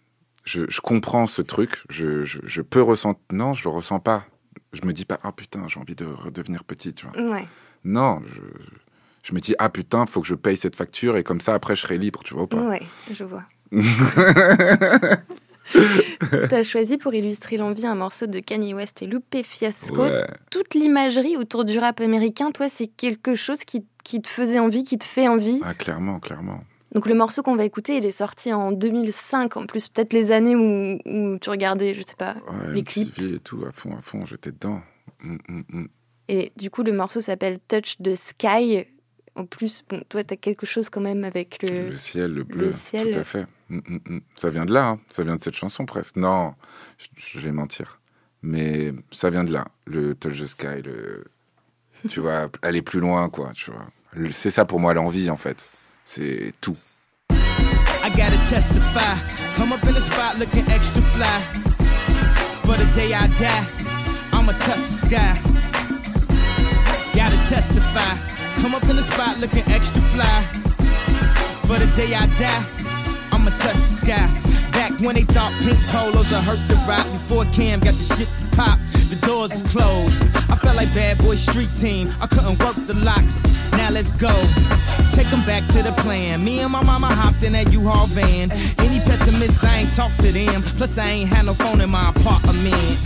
[0.45, 3.21] Je, je comprends ce truc, je, je, je peux ressentir.
[3.31, 4.25] Non, je le ressens pas.
[4.73, 7.19] Je me dis pas, ah putain, j'ai envie de redevenir petit, tu vois.
[7.31, 7.45] Ouais.
[7.83, 8.41] Non, je,
[9.23, 11.75] je me dis, ah putain, faut que je paye cette facture et comme ça, après,
[11.75, 12.81] je serai libre, tu vois ou pas Ouais,
[13.11, 13.43] je vois.
[16.49, 20.03] T'as choisi pour illustrer l'envie un morceau de Kanye West et Lupe Fiasco.
[20.03, 20.27] Ouais.
[20.51, 24.83] Toute l'imagerie autour du rap américain, toi, c'est quelque chose qui, qui te faisait envie,
[24.83, 25.59] qui te fait envie?
[25.63, 26.63] Ah, clairement, clairement.
[26.95, 30.31] Donc le morceau qu'on va écouter, il est sorti en 2005, en plus peut-être les
[30.31, 33.19] années où, où tu regardais, je sais pas, Ouais, les clips.
[33.19, 34.81] et tout, à fond, à fond, j'étais dedans.
[35.21, 35.87] Mm, mm, mm.
[36.29, 38.85] Et du coup, le morceau s'appelle Touch the Sky.
[39.35, 41.89] En plus, bon, toi, t'as quelque chose quand même avec le...
[41.89, 43.11] Le ciel, le bleu, ciel.
[43.11, 43.45] tout à fait.
[44.37, 44.99] Ça vient de là, hein.
[45.09, 46.15] ça vient de cette chanson presque.
[46.15, 46.53] Non,
[47.17, 47.99] je, vais mentir.
[48.41, 51.25] Mais ça vient de là, le Touch the Sky, le...
[52.09, 53.85] tu vois, aller plus loin, quoi, tu vois.
[54.13, 55.61] Le- C'est ça pour moi l'envie, en fait.
[56.05, 56.77] C'est tout.
[58.05, 59.17] I gotta testify.
[59.55, 61.39] Come up in the spot looking extra fly.
[62.61, 63.65] For the day I die,
[64.31, 65.33] I'ma touch the sky.
[67.15, 68.13] Gotta testify.
[68.61, 70.43] Come up in the spot looking extra fly.
[71.65, 72.63] For the day I die,
[73.31, 74.27] I'ma touch the sky.
[74.71, 78.29] Back when they thought pink polos would hurt the rock before Cam got the shit
[78.37, 78.77] to pop.
[79.15, 80.21] The doors is closed.
[80.51, 82.11] I felt like bad boy street team.
[82.19, 83.45] I couldn't work the locks.
[83.71, 84.33] Now let's go.
[85.15, 86.43] Take 'em back to the plan.
[86.43, 88.51] Me and my mama hopped in that U-Haul van.
[88.51, 90.63] Any pessimists, I ain't talk to them.
[90.77, 92.97] Plus, I ain't had no phone in my apartment.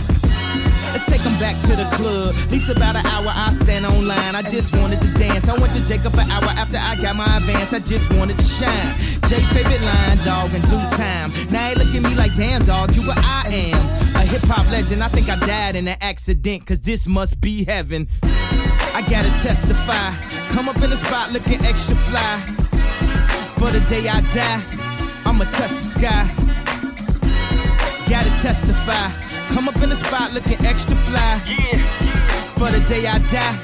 [0.92, 2.34] Let's take them back to the club.
[2.34, 4.34] At least about an hour I stand online.
[4.34, 5.48] I just wanted to dance.
[5.48, 7.72] I went to Jacob an hour after I got my advance.
[7.72, 8.92] I just wanted to shine.
[9.28, 11.30] Jake favorite line, dog, in due time.
[11.50, 14.09] Now he look at me like, damn, dog, you what I am.
[14.30, 15.02] Hip hop legend.
[15.02, 18.06] I think I died in an accident, cause this must be heaven.
[18.22, 20.14] I gotta testify.
[20.54, 22.38] Come up in the spot looking extra fly.
[23.58, 24.62] For the day I die,
[25.26, 26.24] I'ma touch the sky.
[28.08, 29.10] Gotta testify.
[29.52, 31.40] Come up in the spot looking extra fly.
[32.54, 33.58] For the day I die,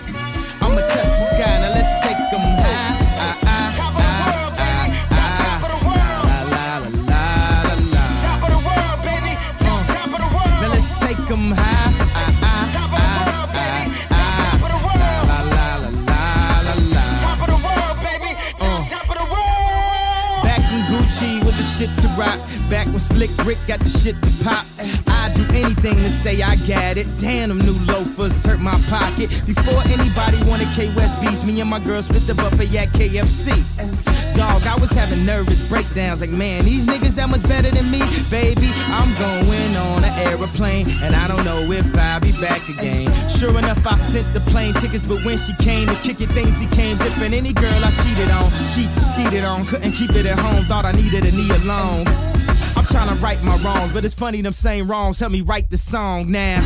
[0.61, 1.61] I'ma touch the sky.
[1.63, 2.26] Now let's take
[11.29, 11.35] Uh.
[20.45, 22.39] Back in Gucci with the shit to rock.
[22.71, 24.67] Back when Slick Rick got the shit to pop.
[25.27, 27.07] I'd do anything to say I got it.
[27.19, 29.29] Damn, them new loafers hurt my pocket.
[29.45, 33.51] Before anybody wanted K West beats, me and my girl split the buffet at KFC.
[34.37, 36.21] Dog, I was having nervous breakdowns.
[36.21, 37.99] Like, man, these niggas that much better than me.
[38.31, 43.11] Baby, I'm going on an aeroplane, and I don't know if I'll be back again.
[43.27, 46.57] Sure enough, I sent the plane tickets, but when she came to kick it, things
[46.59, 47.35] became different.
[47.35, 50.93] Any girl I cheated on, she skeeted on, couldn't keep it at home, thought I
[50.93, 52.07] needed a knee alone.
[52.91, 55.77] Trying to right my wrongs, but it's funny them same wrongs help me write the
[55.77, 56.61] song now.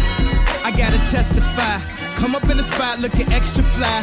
[0.64, 1.81] I gotta testify.
[2.16, 4.03] Come up in the spot looking extra fly.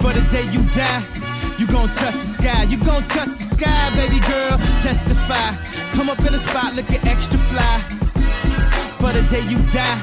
[0.00, 1.04] For the day you die,
[1.58, 2.62] you gon' touch the sky.
[2.64, 4.58] You gon' touch the sky, baby girl.
[4.80, 5.54] Testify.
[5.94, 7.78] Come up in the spot looking extra fly.
[8.98, 10.00] For the day you die,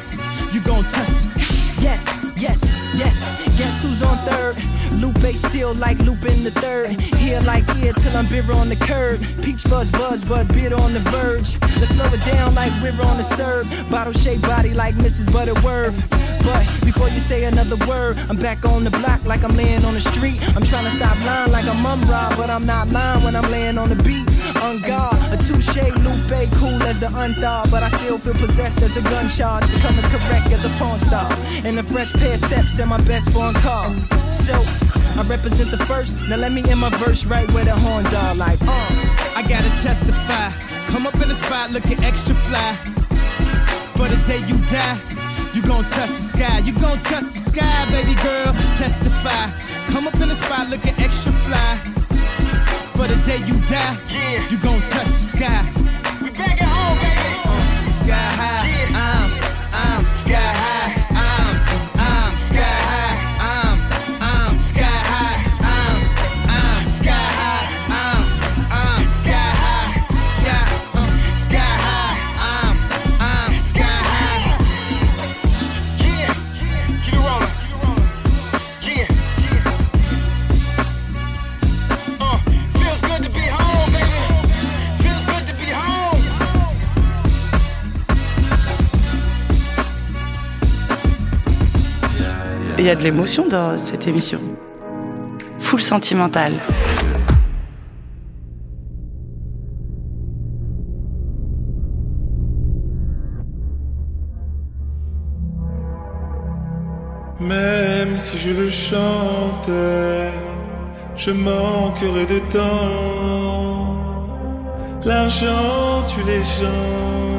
[0.54, 1.64] you gon' touch the sky.
[1.82, 2.62] Yes, yes,
[2.95, 3.58] yes.
[3.58, 4.56] Guess who's on third?
[5.01, 6.91] Lupe still like looping the third.
[7.18, 9.20] Here like here till I'm bitter on the curb.
[9.41, 11.60] Peach fuzz buzz, but bitter on the verge.
[11.80, 13.66] Let's slow it down like river on the serve.
[13.89, 15.32] Bottle shaped body like Mrs.
[15.34, 15.97] Butterworth.
[16.43, 19.93] But before you say another word, I'm back on the block like I'm laying on
[19.93, 20.39] the street.
[20.56, 22.01] I'm trying to stop lying like I'm mum
[22.38, 24.28] but I'm not lying when I'm laying on the beat.
[24.62, 28.97] On guard, a touche, Lupe, cool as the unthought, but I still feel possessed as
[28.97, 30.08] a gun charge to come as
[30.52, 31.32] as a porn star.
[31.66, 33.94] And a fresh pair of steps and my best foreign car.
[34.20, 34.54] So
[35.20, 36.18] I represent the first.
[36.30, 39.14] Now let me in my verse right where the horns are, like uh.
[39.36, 40.52] I gotta testify.
[40.91, 42.76] Come up in the spot looking extra fly.
[43.96, 44.98] For the day you die,
[45.54, 46.60] you gon' touch the sky.
[46.60, 48.54] You gon' touch the sky, baby girl.
[48.78, 49.50] Testify.
[49.91, 51.78] Come up in the spot looking extra fly.
[52.96, 53.98] For the day you die,
[54.50, 55.62] you gon' touch the sky.
[56.22, 57.34] We back at home, baby.
[57.46, 59.22] Uh, sky high, I'm, I'm
[60.24, 60.72] sky high.
[92.84, 94.41] Il y a de l'émotion dans cette émission.
[95.57, 96.51] Full sentimental.
[107.39, 110.29] Même si je le chantais,
[111.15, 113.95] je manquerai de temps.
[115.05, 117.32] L'argent tue les gens.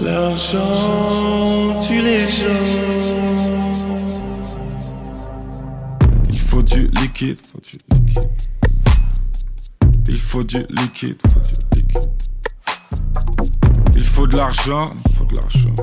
[0.00, 2.46] L'argent tue les gens.
[6.30, 7.38] Il faut du liquide.
[10.08, 11.16] Il faut du liquide.
[13.94, 15.74] Il faut de l'argent, il faut de l'argent.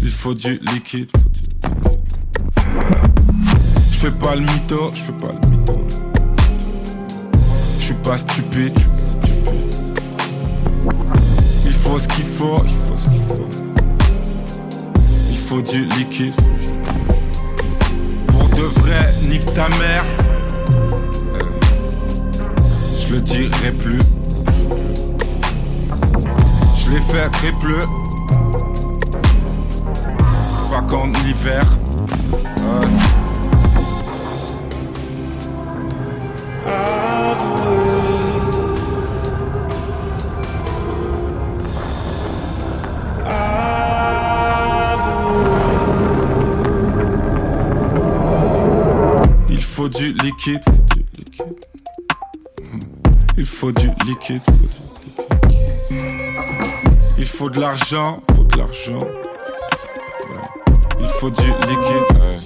[0.00, 1.10] Il faut du liquide.
[3.92, 5.74] Je fais pas le mytho, je fais pas le mytho.
[7.78, 8.78] Je suis pas stupide.
[11.86, 13.48] Il faut ce qu'il faut, il faut ce qu'il faut.
[15.30, 16.32] Il faut du liquide.
[18.28, 20.04] Pour de vrai, nique ta mère.
[21.34, 21.38] Euh,
[22.98, 24.00] Je le dirai plus.
[26.78, 27.84] Je l'ai fait très bleu.
[30.70, 31.66] Pas qu'en hiver.
[32.58, 33.13] Ouais.
[49.84, 50.62] Faut du liquide.
[53.36, 54.40] Il faut du liquide.
[57.18, 58.98] Il faut de l'argent, faut de l'argent.
[61.00, 62.40] Il faut du liquide.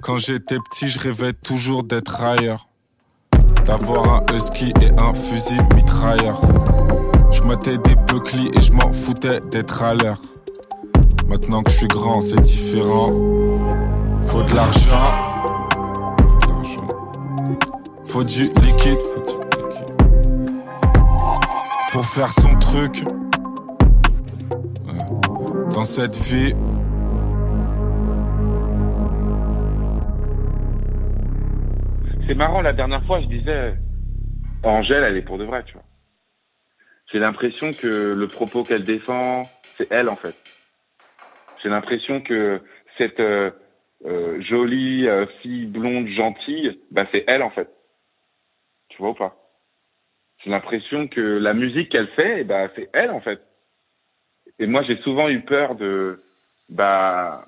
[0.00, 2.70] Quand j'étais petit, je rêvais toujours d'être ailleurs.
[3.66, 6.40] D'avoir un husky et un fusil mitrailleur.
[7.30, 10.20] Je mettais des buclis et je m'en foutais d'être à l'heure.
[11.26, 13.12] Maintenant que je suis grand, c'est différent.
[14.28, 15.10] Faut de l'argent.
[18.06, 18.98] Faut du liquide.
[21.92, 23.04] Pour faire son truc.
[25.74, 26.54] Dans cette vie.
[32.26, 33.74] C'est marrant, la dernière fois, je disais,
[34.62, 35.84] Angèle, elle est pour de vrai, tu vois.
[37.10, 39.44] J'ai l'impression que le propos qu'elle défend,
[39.78, 40.36] c'est elle, en fait.
[41.62, 42.60] J'ai l'impression que
[42.98, 43.50] cette euh,
[44.04, 47.68] euh, jolie euh, fille blonde gentille, bah, c'est elle, en fait.
[48.88, 49.36] Tu vois ou pas?
[50.44, 53.40] J'ai l'impression que la musique qu'elle fait, bah, c'est elle, en fait.
[54.58, 56.16] Et moi, j'ai souvent eu peur de,
[56.68, 57.44] bah,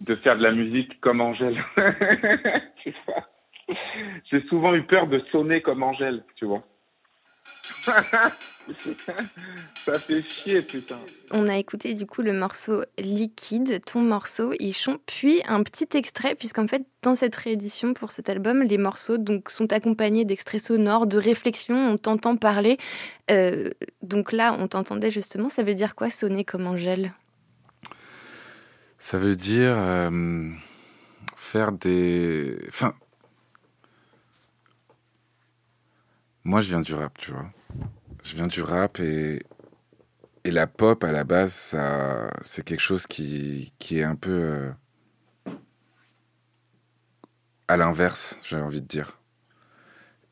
[0.00, 1.62] de faire de la musique comme Angèle.
[4.30, 6.64] J'ai souvent eu peur de sonner comme Angèle, tu vois.
[9.84, 10.98] Ça fait chier, putain.
[11.30, 16.34] On a écouté du coup le morceau Liquide, ton morceau, Ichon, puis un petit extrait,
[16.34, 21.06] puisqu'en fait, dans cette réédition pour cet album, les morceaux donc, sont accompagnés d'extraits sonores,
[21.06, 22.78] de réflexions, on t'entend parler.
[23.30, 23.70] Euh,
[24.02, 27.12] donc là, on t'entendait justement, ça veut dire quoi sonner comme Angèle
[28.98, 30.50] Ça veut dire euh,
[31.36, 32.58] faire des.
[32.68, 32.94] Enfin.
[36.44, 37.50] Moi, je viens du rap, tu vois.
[38.22, 39.42] Je viens du rap et,
[40.44, 44.30] et la pop, à la base, ça, c'est quelque chose qui, qui est un peu
[44.30, 44.70] euh,
[47.68, 49.18] à l'inverse, j'ai envie de dire.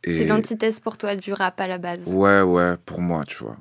[0.05, 2.07] C'est l'antithèse pour toi du rap à la base.
[2.09, 3.59] Ouais, ouais, pour moi, tu vois.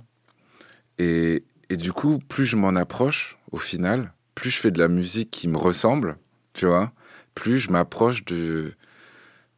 [0.98, 4.88] Et, et du coup, plus je m'en approche, au final, plus je fais de la
[4.88, 6.18] musique qui me ressemble,
[6.54, 6.92] tu vois,
[7.36, 8.74] plus je m'approche de,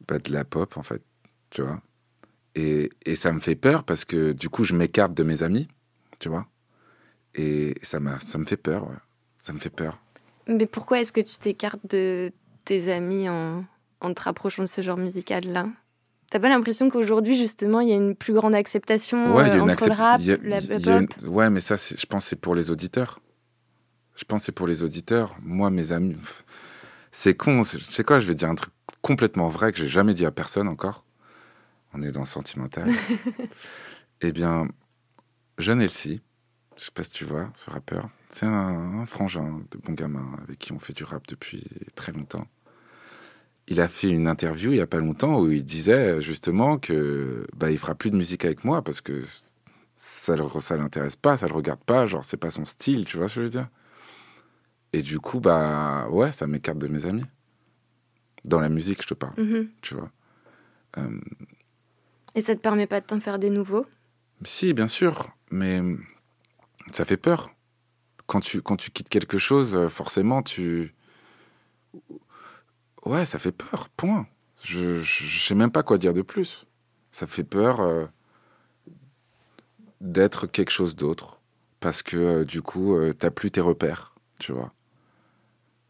[0.08, 1.02] bah, de la pop, en fait,
[1.50, 1.80] tu vois.
[2.54, 5.68] Et, et ça me fait peur parce que du coup, je m'écarte de mes amis,
[6.18, 6.46] tu vois.
[7.34, 8.96] Et ça, m'a, ça me fait peur, ouais.
[9.36, 9.98] Ça me fait peur.
[10.48, 12.32] Mais pourquoi est-ce que tu t'écartes de
[12.64, 13.64] tes amis en,
[14.00, 15.68] en te rapprochant de ce genre musical-là?
[16.30, 19.86] T'as pas l'impression qu'aujourd'hui, justement, il y a une plus grande acceptation Ouais, euh, entre
[19.86, 22.40] le rap, il y a- la, y a une- Ouais, mais ça, je pense c'est
[22.40, 23.18] pour les auditeurs.
[24.16, 25.34] Je pense c'est pour les auditeurs.
[25.42, 26.16] Moi, mes amis,
[27.12, 27.64] c'est con.
[27.64, 28.72] c'est- Tu sais quoi, je vais dire un truc
[29.02, 31.04] complètement vrai que j'ai jamais dit à personne encore.
[31.92, 32.90] On est dans le sentimental.
[34.20, 34.68] eh bien,
[35.58, 36.20] Jeune Elsie,
[36.76, 40.36] je sais pas si tu vois, ce rappeur, c'est un, un frangin de bon gamin
[40.42, 41.64] avec qui on fait du rap depuis
[41.94, 42.46] très longtemps.
[43.66, 47.46] Il a fait une interview il y a pas longtemps où il disait justement que
[47.56, 49.20] bah il fera plus de musique avec moi parce que
[49.96, 53.16] ça le ça l'intéresse pas, ça le regarde pas, genre c'est pas son style, tu
[53.16, 53.68] vois ce que je veux dire?
[54.92, 57.24] Et du coup bah ouais, ça m'écarte de mes amis.
[58.44, 59.68] Dans la musique, je te parle, Mhm.
[59.82, 60.10] tu vois.
[60.98, 61.20] Euh,
[62.34, 63.86] Et ça te permet pas de t'en faire des nouveaux?
[64.44, 65.80] Si, bien sûr, mais
[66.92, 67.50] ça fait peur.
[68.26, 70.94] Quand tu, quand tu quittes quelque chose, euh, forcément, tu.
[73.04, 74.26] Ouais, ça fait peur, point.
[74.62, 76.66] Je, je, sais même pas quoi dire de plus.
[77.10, 78.06] Ça fait peur euh,
[80.00, 81.40] d'être quelque chose d'autre.
[81.80, 84.72] Parce que euh, du coup, euh, t'as plus tes repères, tu vois.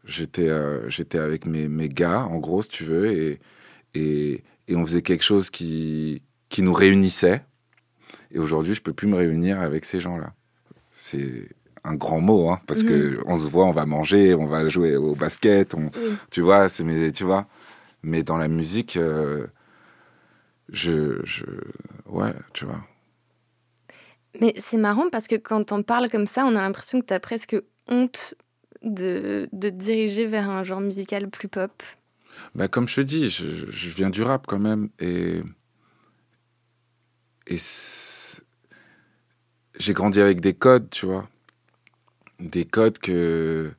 [0.03, 0.49] J'étais
[0.89, 3.39] j'étais avec mes, mes gars, en gros, si tu veux, et,
[3.93, 7.41] et, et on faisait quelque chose qui, qui nous réunissait.
[8.29, 10.33] Et aujourd'hui, je peux plus me réunir avec ces gens-là.
[10.91, 11.47] C'est
[11.83, 14.95] un grand mot, hein, parce que on se voit, on va manger, on va jouer
[14.95, 15.89] au basket, on,
[16.29, 17.47] tu vois, c'est mes, tu vois.
[18.03, 19.47] Mais dans la musique, euh,
[20.69, 21.45] je, je,
[22.07, 22.83] ouais, tu vois.
[24.39, 27.13] Mais c'est marrant parce que quand on parle comme ça, on a l'impression que tu
[27.13, 27.55] as presque
[27.87, 28.35] honte
[28.83, 31.83] de, de te diriger vers un genre musical plus pop.
[32.55, 35.41] Bah, comme je te dis, je, je viens du rap quand même, et
[37.51, 37.57] et
[39.79, 41.27] j'ai grandi avec des codes, tu vois,
[42.39, 43.71] des codes que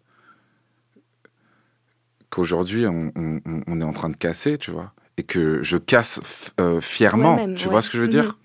[2.31, 5.77] qu'aujourd'hui on, on- on- on est en train de casser, tu vois, et que je
[5.77, 6.21] casse
[6.61, 7.71] euh, fièrement, tu ouais.
[7.71, 8.39] vois ce que je veux dire,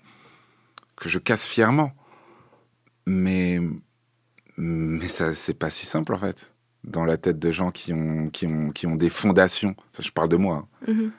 [0.96, 1.92] que je casse fièrement,
[3.06, 3.60] mais
[4.56, 6.52] mais ça c'est pas si simple en fait
[6.84, 9.74] dans la tête de gens qui ont qui ont qui ont des fondations.
[9.92, 10.66] Ça, je parle de moi.
[10.88, 10.92] hein.
[10.92, 11.12] Mhm.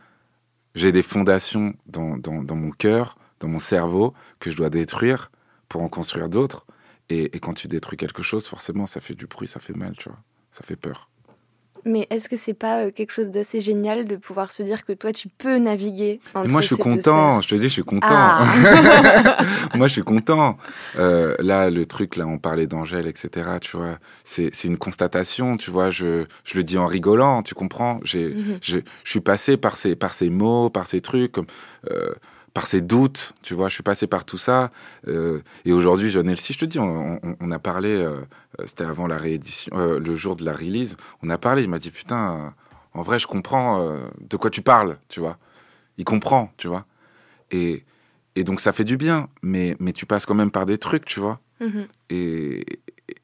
[0.76, 5.32] J'ai des fondations dans, dans, dans mon cœur, dans mon cerveau, que je dois détruire
[5.68, 6.66] pour en construire d'autres.
[7.10, 9.94] Et, et quand tu détruis quelque chose, forcément, ça fait du bruit, ça fait mal,
[9.98, 10.20] tu vois.
[10.52, 11.10] Ça fait peur.
[11.86, 14.92] Mais est-ce que c'est pas euh, quelque chose d'assez génial de pouvoir se dire que
[14.92, 17.40] toi, tu peux naviguer entre moi, je suis content.
[17.40, 18.06] Je te dis, je suis content.
[18.10, 19.38] Ah.
[19.76, 20.58] moi, je suis content.
[20.98, 23.50] Euh, là, le truc, là, on parlait d'Angèle, etc.
[23.62, 25.56] Tu vois, c'est une constatation.
[25.56, 27.44] Tu vois, je je le dis en rigolant.
[27.44, 28.60] Tu comprends J'ai Mhm.
[28.62, 31.48] je je suis passé par ces par ces mots, par ces trucs, comme
[31.90, 32.12] euh,
[32.60, 33.32] par ces doutes.
[33.42, 34.70] Tu vois, je suis passé par tout ça.
[35.08, 37.88] euh, et aujourd'hui, John Elsie, je te dis, on, on, on a parlé.
[37.88, 38.20] euh,
[38.66, 40.98] C'était avant la réédition, euh, le jour de la release.
[41.24, 41.64] On a parlé.
[41.64, 42.54] Il m'a dit, putain,
[42.94, 44.98] en vrai, je comprends de quoi tu parles.
[45.08, 45.38] Tu vois,
[45.98, 46.52] il comprend.
[46.58, 46.86] Tu vois.
[47.52, 47.86] Et
[48.36, 51.06] et donc ça fait du bien, mais, mais tu passes quand même par des trucs,
[51.06, 51.40] tu vois.
[51.62, 51.88] Mhm.
[52.10, 53.16] Et, et,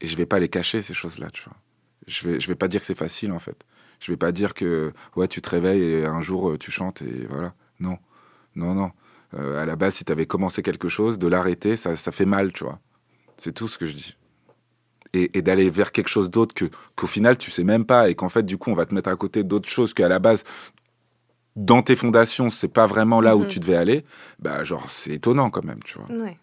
[0.00, 1.56] et je vais pas les cacher, ces choses-là, tu vois.
[2.08, 3.64] Je vais, je vais pas dire que c'est facile, en fait.
[4.00, 7.26] Je vais pas dire que, ouais, tu te réveilles et un jour tu chantes et
[7.30, 7.54] voilà.
[7.80, 7.98] Non,
[8.54, 8.90] non, non.
[9.34, 12.26] Euh, à la base, si tu avais commencé quelque chose, de l'arrêter, ça, ça fait
[12.26, 12.78] mal, tu vois.
[13.38, 14.16] C'est tout ce que je dis.
[15.14, 18.14] Et, et d'aller vers quelque chose d'autre que qu'au final tu sais même pas et
[18.14, 20.42] qu'en fait du coup on va te mettre à côté d'autres choses qu'à la base
[21.54, 23.48] dans tes fondations c'est pas vraiment là où Mhm.
[23.48, 24.06] tu devais aller
[24.38, 26.38] bah genre c'est étonnant quand même tu vois Ouais.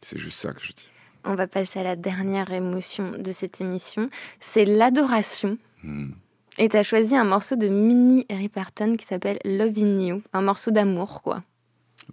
[0.00, 0.88] c'est juste ça que je dis
[1.24, 4.08] On va passer à la dernière émotion de cette émission.
[4.40, 5.58] C'est l'adoration.
[5.84, 6.12] Hmm.
[6.58, 10.22] Et tu as choisi un morceau de Minnie Riperton qui s'appelle Loving You.
[10.32, 11.42] Un morceau d'amour, quoi.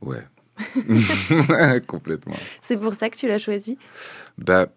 [0.02, 0.24] ouais
[1.88, 3.78] complètement C'est pour ça que tu l'as choisi?
[4.38, 4.68] bah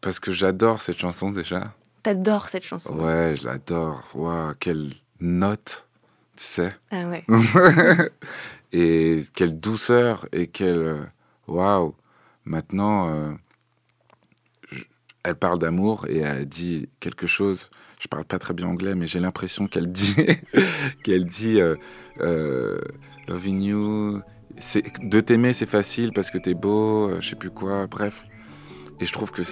[0.00, 1.72] parce que j'adore cette chanson déjà
[2.04, 2.94] T'adores cette chanson.
[2.96, 5.86] ouais je l'adore Waouh, quelle note
[6.36, 7.24] tu sais Ah ouais.
[8.72, 11.02] et quelle douceur et quelle euh,
[11.48, 11.94] waouh
[12.44, 13.32] maintenant euh,
[14.70, 14.84] je-
[15.24, 19.06] elle parle d'amour et elle dit quelque chose je parle pas très bien anglais mais
[19.06, 20.14] j'ai l'impression qu'elle dit
[21.02, 21.76] qu'elle dit euh,
[22.20, 22.78] euh,
[23.28, 24.22] loving you
[25.02, 28.24] de t'aimer c'est facile parce que t'es beau euh, je sais plus quoi bref
[29.00, 29.42] et je trouve que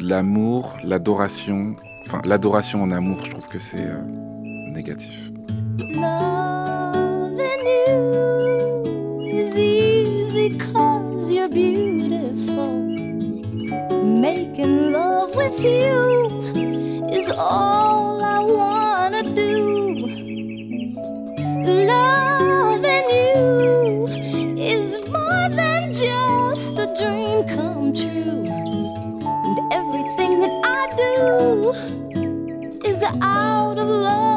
[0.00, 4.00] l'amour l'adoration enfin l'adoration en amour je trouve que c'est euh,
[4.72, 5.30] négatif.
[14.02, 16.83] Making love with you
[17.24, 19.50] is all I wanna do.
[21.90, 24.06] Loving you
[24.58, 28.44] is more than just a dream come true.
[29.46, 31.12] And everything that I do
[32.90, 34.33] is out of loving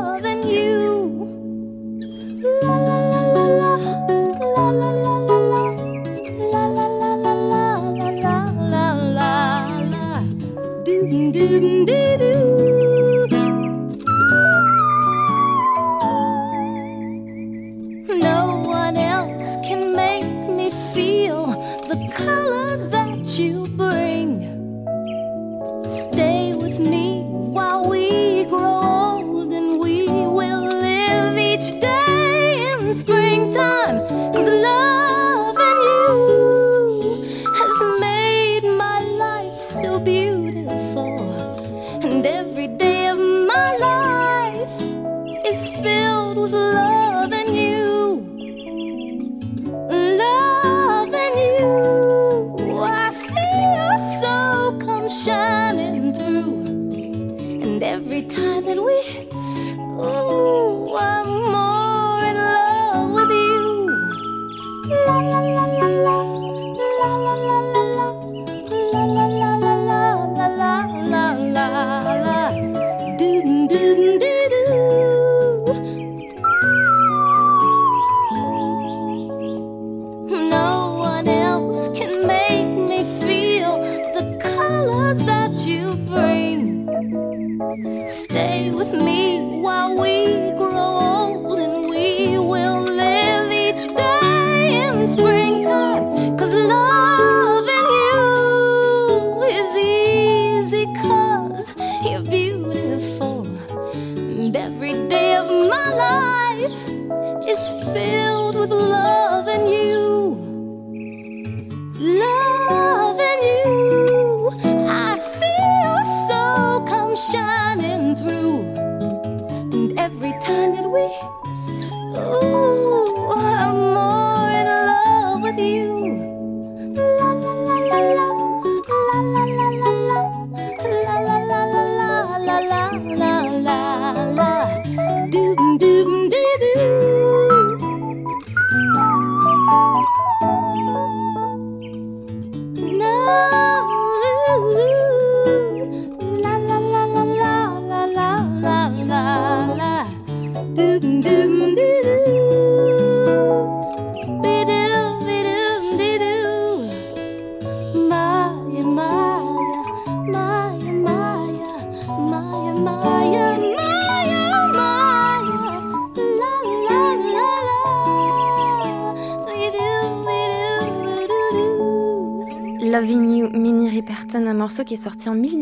[88.05, 90.36] Stay with me while we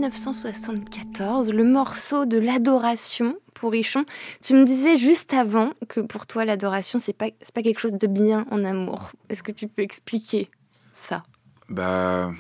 [0.09, 4.05] 1974, le morceau de l'adoration pour Richon.
[4.41, 8.07] Tu me disais juste avant que pour toi l'adoration c'est pas pas quelque chose de
[8.07, 9.11] bien en amour.
[9.29, 10.49] Est-ce que tu peux expliquer
[10.93, 11.23] ça?
[11.69, 12.31] Bah,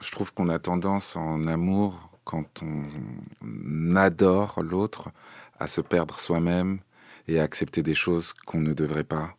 [0.00, 5.10] je trouve qu'on a tendance en amour, quand on adore l'autre,
[5.58, 6.80] à se perdre soi-même
[7.28, 9.36] et à accepter des choses qu'on ne devrait pas,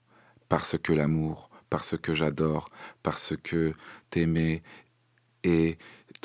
[0.49, 2.70] parce que l'amour, parce que j'adore,
[3.03, 3.74] parce que
[4.10, 4.62] t'aimer
[5.43, 5.78] est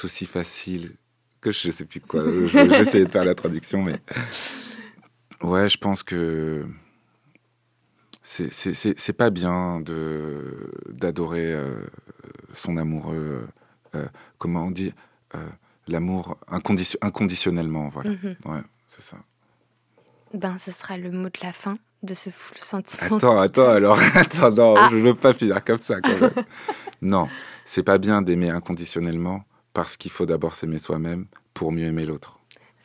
[0.03, 0.97] aussi facile
[1.43, 2.25] que je sais plus quoi.
[2.25, 4.01] Je vais essayer de faire la traduction, mais
[5.43, 6.65] ouais, je pense que
[8.23, 11.85] c'est pas bien de d'adorer euh,
[12.55, 13.47] son amoureux.
[13.95, 14.07] Euh,
[14.39, 14.95] comment on dit
[15.35, 15.39] euh,
[15.89, 18.11] L'amour inconditionnellement, voilà.
[18.11, 18.37] Mhm.
[18.45, 19.17] Ouais, c'est ça.
[20.33, 23.17] Ben, ce sera le mot de la fin de ce sentiment.
[23.17, 24.89] Attends, attends, alors, attends, non, ah.
[24.93, 26.33] je ne veux pas finir comme ça quand même.
[27.03, 27.29] non,
[27.65, 32.39] c'est pas bien d'aimer inconditionnellement parce qu'il faut d'abord s'aimer soi-même pour mieux aimer l'autre.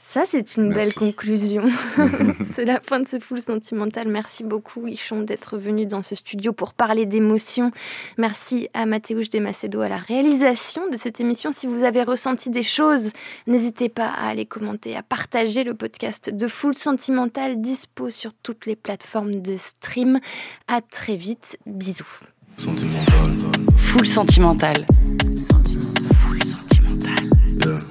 [0.10, 1.64] Ça, c'est une belle conclusion.
[2.54, 4.08] c'est la fin de ce full sentimental.
[4.08, 7.72] Merci beaucoup, Ichon, d'être venu dans ce studio pour parler d'émotions.
[8.18, 11.52] Merci à Mathéouche Desmacedo à la réalisation de cette émission.
[11.52, 13.12] Si vous avez ressenti des choses,
[13.48, 18.66] n'hésitez pas à aller commenter, à partager le podcast de Full Sentimental, dispo sur toutes
[18.66, 20.22] les plateformes de stream.
[20.70, 21.58] À très vite.
[21.66, 22.22] Bisous.
[22.56, 23.36] Full Sentimental.
[23.78, 24.86] Full Sentimental.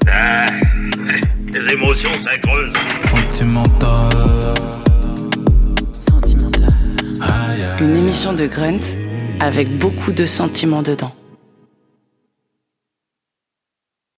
[0.09, 0.47] Ah.
[1.53, 2.73] Les émotions, ça creuse.
[3.11, 4.13] Sentimental.
[5.99, 6.73] Sentimental.
[7.81, 8.81] Une émission de Grunt
[9.41, 11.15] avec beaucoup de sentiments dedans.